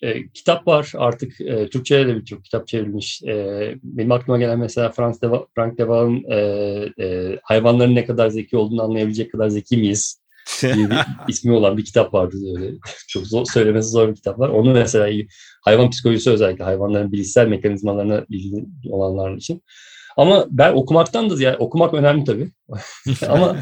e, 0.01 0.29
kitap 0.29 0.67
var 0.67 0.91
artık 0.97 1.41
e, 1.41 1.69
Türkçe'ye 1.69 2.07
de 2.07 2.15
birçok 2.15 2.43
kitap 2.43 2.67
çevrilmiş. 2.67 3.23
E, 3.23 3.75
benim 3.83 4.11
aklıma 4.11 4.37
gelen 4.37 4.59
mesela 4.59 4.91
Frank 4.91 5.21
Deva, 5.21 5.45
Frank 5.55 5.77
Deva'nın 5.77 6.23
e, 6.31 6.37
e, 7.03 7.39
hayvanların 7.43 7.95
ne 7.95 8.05
kadar 8.05 8.29
zeki 8.29 8.57
olduğunu 8.57 8.83
anlayabilecek 8.83 9.31
kadar 9.31 9.49
zeki 9.49 9.77
miyiz? 9.77 10.21
diye 10.61 10.89
bir 10.89 10.97
ismi 11.27 11.51
olan 11.51 11.77
bir 11.77 11.85
kitap 11.85 12.13
vardı 12.13 12.35
öyle. 12.57 12.73
Çok 13.07 13.27
zor, 13.27 13.45
söylemesi 13.53 13.89
zor 13.89 14.09
bir 14.09 14.15
kitap 14.15 14.39
var. 14.39 14.49
Onu 14.49 14.73
mesela 14.73 15.23
hayvan 15.61 15.89
psikolojisi 15.89 16.29
özellikle 16.29 16.63
hayvanların 16.63 17.11
bilişsel 17.11 17.47
mekanizmalarına 17.47 18.25
ilgili 18.29 18.65
olanlar 18.89 19.35
için. 19.35 19.63
Ama 20.17 20.47
ben 20.49 20.73
okumaktan 20.73 21.29
da 21.29 21.43
yani 21.43 21.57
okumak 21.57 21.93
önemli 21.93 22.23
tabii. 22.23 22.49
Ama 23.27 23.57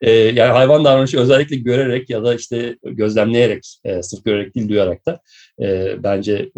e, 0.00 0.10
yani 0.10 0.52
hayvan 0.52 0.84
davranışı 0.84 1.20
özellikle 1.20 1.56
görerek 1.56 2.10
ya 2.10 2.24
da 2.24 2.34
işte 2.34 2.76
gözlemleyerek, 2.82 3.78
e, 3.84 4.02
sırf 4.02 4.24
görerek 4.24 4.54
değil 4.54 4.68
duyarak 4.68 5.06
da 5.06 5.20
e, 5.62 5.96
bence 6.02 6.50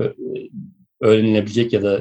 öğrenilebilecek 1.01 1.73
ya 1.73 1.83
da 1.83 2.01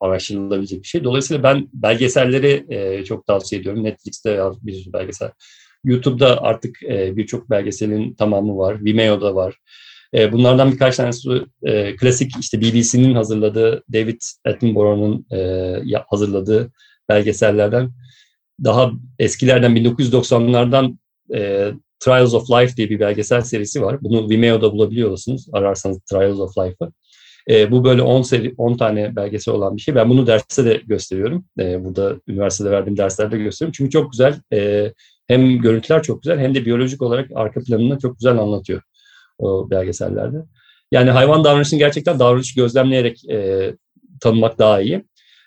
araştırılabilecek 0.00 0.82
bir 0.82 0.88
şey. 0.88 1.04
Dolayısıyla 1.04 1.42
ben 1.42 1.68
belgeselleri 1.72 2.66
e, 2.68 3.04
çok 3.04 3.26
tavsiye 3.26 3.60
ediyorum. 3.60 3.84
Netflix'te 3.84 4.40
bir 4.62 4.72
sürü 4.72 4.92
belgesel. 4.92 5.30
YouTube'da 5.84 6.42
artık 6.42 6.82
e, 6.82 7.16
birçok 7.16 7.50
belgeselin 7.50 8.14
tamamı 8.14 8.58
var. 8.58 8.84
Vimeo'da 8.84 9.34
var. 9.34 9.56
E, 10.14 10.32
bunlardan 10.32 10.72
birkaç 10.72 10.96
tanesi 10.96 11.28
e, 11.62 11.96
klasik 11.96 12.32
işte 12.40 12.60
BBC'nin 12.60 13.14
hazırladığı, 13.14 13.82
David 13.92 14.20
Attenborough'un 14.44 15.26
e, 15.32 15.96
hazırladığı 16.10 16.72
belgesellerden 17.08 17.90
daha 18.64 18.92
eskilerden 19.18 19.76
1990'lardan 19.76 20.96
e, 21.34 21.70
Trials 22.00 22.34
of 22.34 22.50
Life 22.50 22.76
diye 22.76 22.90
bir 22.90 23.00
belgesel 23.00 23.40
serisi 23.40 23.82
var. 23.82 23.98
Bunu 24.02 24.30
Vimeo'da 24.30 24.72
bulabiliyorsunuz 24.72 25.46
ararsanız 25.52 25.98
Trials 26.10 26.38
of 26.38 26.58
Life'ı. 26.58 26.92
E, 27.50 27.70
bu 27.70 27.84
böyle 27.84 28.02
10 28.02 28.22
seri 28.22 28.54
10 28.58 28.76
tane 28.76 29.16
belgesel 29.16 29.54
olan 29.54 29.76
bir 29.76 29.82
şey. 29.82 29.94
Ben 29.94 30.10
bunu 30.10 30.26
derste 30.26 30.64
de 30.64 30.80
gösteriyorum. 30.86 31.44
E, 31.58 31.84
burada 31.84 32.16
üniversitede 32.28 32.70
verdiğim 32.70 32.96
derslerde 32.96 33.38
gösteriyorum. 33.38 33.72
Çünkü 33.76 33.90
çok 33.90 34.12
güzel. 34.12 34.40
E, 34.52 34.92
hem 35.28 35.58
görüntüler 35.58 36.02
çok 36.02 36.22
güzel 36.22 36.38
hem 36.38 36.54
de 36.54 36.64
biyolojik 36.64 37.02
olarak 37.02 37.30
arka 37.34 37.60
planını 37.60 37.98
çok 37.98 38.18
güzel 38.18 38.38
anlatıyor 38.38 38.82
o 39.42 39.70
belgesellerde. 39.70 40.36
Yani 40.90 41.10
hayvan 41.10 41.44
davranışını 41.44 41.78
gerçekten 41.78 42.18
davranış 42.18 42.54
gözlemleyerek 42.54 43.30
e, 43.30 43.70
tanımak 44.20 44.58
daha 44.58 44.80
iyi. 44.80 45.04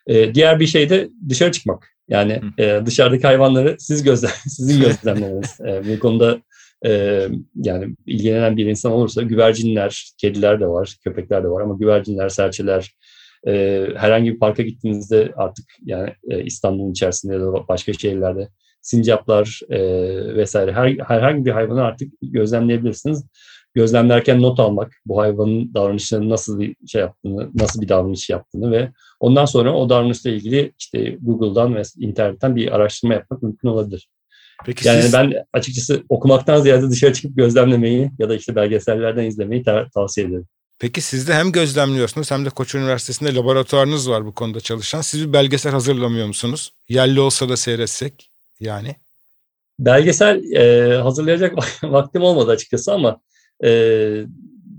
E, 0.07 0.35
diğer 0.35 0.59
bir 0.59 0.67
şey 0.67 0.89
de 0.89 1.09
dışarı 1.29 1.51
çıkmak. 1.51 1.87
Yani 2.07 2.41
e, 2.57 2.81
dışarıdaki 2.85 3.27
hayvanları 3.27 3.75
siz 3.79 4.03
gözlem, 4.03 4.31
sizin 4.47 4.81
gözlemlemeniz. 4.81 5.59
e, 5.59 5.95
bu 5.95 5.99
konuda 5.99 6.41
e, 6.85 7.21
yani 7.55 7.95
ilgilenen 8.05 8.57
bir 8.57 8.65
insan 8.65 8.91
olursa 8.91 9.21
güvercinler, 9.21 10.13
kediler 10.17 10.59
de 10.59 10.67
var, 10.67 10.95
köpekler 11.03 11.43
de 11.43 11.47
var 11.47 11.61
ama 11.61 11.75
güvercinler, 11.75 12.29
serçeler, 12.29 12.91
e, 13.47 13.87
herhangi 13.95 14.33
bir 14.33 14.39
parka 14.39 14.63
gittiğinizde 14.63 15.33
artık 15.37 15.65
yani 15.85 16.09
e, 16.29 16.43
İstanbul'un 16.43 16.91
içerisinde 16.91 17.33
ya 17.33 17.39
da 17.39 17.67
başka 17.67 17.93
şehirlerde 17.93 18.49
sincaplar 18.81 19.61
e, 19.69 19.79
vesaire 20.35 20.73
her, 20.73 20.95
herhangi 21.07 21.45
bir 21.45 21.51
hayvanı 21.51 21.83
artık 21.83 22.13
gözlemleyebilirsiniz 22.21 23.25
gözlemlerken 23.75 24.41
not 24.41 24.59
almak, 24.59 24.93
bu 25.05 25.19
hayvanın 25.21 25.73
davranışlarını 25.73 26.29
nasıl 26.29 26.59
bir 26.59 26.75
şey 26.87 27.01
yaptığını, 27.01 27.49
nasıl 27.55 27.81
bir 27.81 27.89
davranış 27.89 28.29
yaptığını 28.29 28.71
ve 28.71 28.91
ondan 29.19 29.45
sonra 29.45 29.73
o 29.73 29.89
davranışla 29.89 30.29
ilgili 30.29 30.73
işte 30.79 31.17
Google'dan 31.21 31.75
ve 31.75 31.81
internetten 31.97 32.55
bir 32.55 32.75
araştırma 32.75 33.13
yapmak 33.13 33.43
mümkün 33.43 33.67
olabilir. 33.67 34.09
Peki 34.65 34.87
yani 34.87 35.01
siz... 35.01 35.13
ben 35.13 35.33
açıkçası 35.53 36.03
okumaktan 36.09 36.61
ziyade 36.61 36.89
dışarı 36.89 37.13
çıkıp 37.13 37.37
gözlemlemeyi 37.37 38.11
ya 38.19 38.29
da 38.29 38.35
işte 38.35 38.55
belgesellerden 38.55 39.25
izlemeyi 39.25 39.63
ta- 39.63 39.89
tavsiye 39.93 40.27
ederim. 40.27 40.47
Peki 40.79 41.01
siz 41.01 41.27
de 41.27 41.33
hem 41.33 41.51
gözlemliyorsunuz 41.51 42.31
hem 42.31 42.45
de 42.45 42.49
Koç 42.49 42.75
Üniversitesi'nde 42.75 43.35
laboratuvarınız 43.35 44.09
var 44.09 44.25
bu 44.25 44.33
konuda 44.33 44.59
çalışan. 44.59 45.01
Siz 45.01 45.27
bir 45.27 45.33
belgesel 45.33 45.71
hazırlamıyor 45.71 46.27
musunuz? 46.27 46.71
Yerli 46.89 47.19
olsa 47.19 47.49
da 47.49 47.57
seyretsek 47.57 48.29
yani. 48.59 48.95
Belgesel 49.79 50.51
e, 50.51 50.95
hazırlayacak 50.97 51.53
vaktim 51.83 52.21
olmadı 52.21 52.51
açıkçası 52.51 52.93
ama 52.93 53.19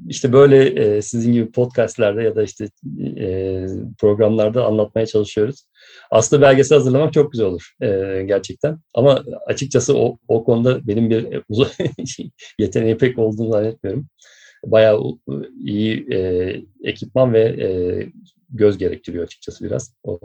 işte 0.08 0.32
böyle 0.32 0.66
e, 0.66 1.02
sizin 1.02 1.32
gibi 1.32 1.50
podcastlerde 1.50 2.22
ya 2.22 2.36
da 2.36 2.42
işte 2.42 2.68
e, 3.16 3.66
programlarda 3.98 4.64
anlatmaya 4.66 5.06
çalışıyoruz. 5.06 5.66
Aslında 6.10 6.42
belgesel 6.42 6.78
hazırlamak 6.78 7.12
çok 7.12 7.32
güzel 7.32 7.46
olur 7.46 7.72
e, 7.80 8.22
gerçekten. 8.26 8.78
Ama 8.94 9.24
açıkçası 9.46 9.98
o, 9.98 10.18
o 10.28 10.44
konuda 10.44 10.86
benim 10.86 11.10
bir 11.10 11.42
yeteneği 12.58 12.96
pek 12.96 13.18
olduğunu 13.18 13.52
zannetmiyorum. 13.52 14.06
Bayağı 14.64 15.00
iyi 15.64 16.06
e, 16.12 16.50
ekipman 16.84 17.32
ve 17.32 17.40
e, 17.40 17.68
göz 18.50 18.78
gerektiriyor 18.78 19.24
açıkçası 19.24 19.64
biraz. 19.64 19.94
O. 20.02 20.20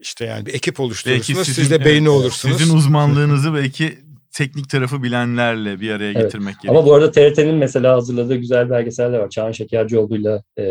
İşte 0.00 0.24
yani 0.24 0.46
bir 0.46 0.54
ekip 0.54 0.80
oluşturursunuz, 0.80 1.48
siz 1.48 1.70
de 1.70 1.84
beyni 1.84 2.08
olursunuz. 2.08 2.58
Sizin 2.58 2.76
uzmanlığınızı 2.76 3.54
belki 3.54 3.98
teknik 4.34 4.70
tarafı 4.70 5.02
bilenlerle 5.02 5.80
bir 5.80 5.90
araya 5.90 6.12
evet. 6.12 6.22
getirmek 6.22 6.54
gerekiyor. 6.54 6.74
Ama 6.74 6.86
bu 6.86 6.94
arada 6.94 7.10
TRT'nin 7.10 7.54
mesela 7.54 7.96
hazırladığı 7.96 8.36
güzel 8.36 8.70
belgeseller 8.70 9.18
var. 9.18 9.30
Çağan 9.30 9.52
Şekercioğlu'yla 9.52 10.42
e, 10.58 10.64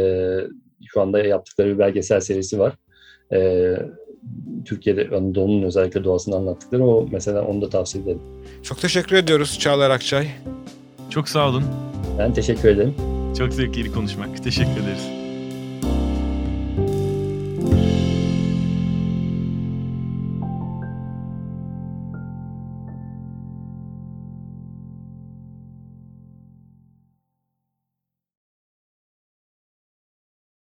şu 0.85 1.01
anda 1.01 1.19
yaptıkları 1.23 1.73
bir 1.73 1.79
belgesel 1.79 2.19
serisi 2.19 2.59
var. 2.59 2.73
E, 3.33 3.71
Türkiye'de 4.65 5.09
Anadolu'nun 5.15 5.63
özellikle 5.63 6.03
doğasını 6.03 6.35
anlattıkları 6.35 6.85
o 6.85 7.07
mesela 7.11 7.41
onu 7.41 7.61
da 7.61 7.69
tavsiye 7.69 8.03
ederim. 8.03 8.21
Çok 8.63 8.81
teşekkür 8.81 9.15
ediyoruz 9.15 9.59
Çağlar 9.59 9.89
Akçay. 9.89 10.27
Çok 11.09 11.29
sağ 11.29 11.49
olun. 11.49 11.63
Ben 12.19 12.33
teşekkür 12.33 12.69
ederim. 12.69 12.95
Çok 13.37 13.53
zevkli 13.53 13.91
konuşmak. 13.91 14.43
Teşekkür 14.43 14.71
ederiz. 14.71 15.22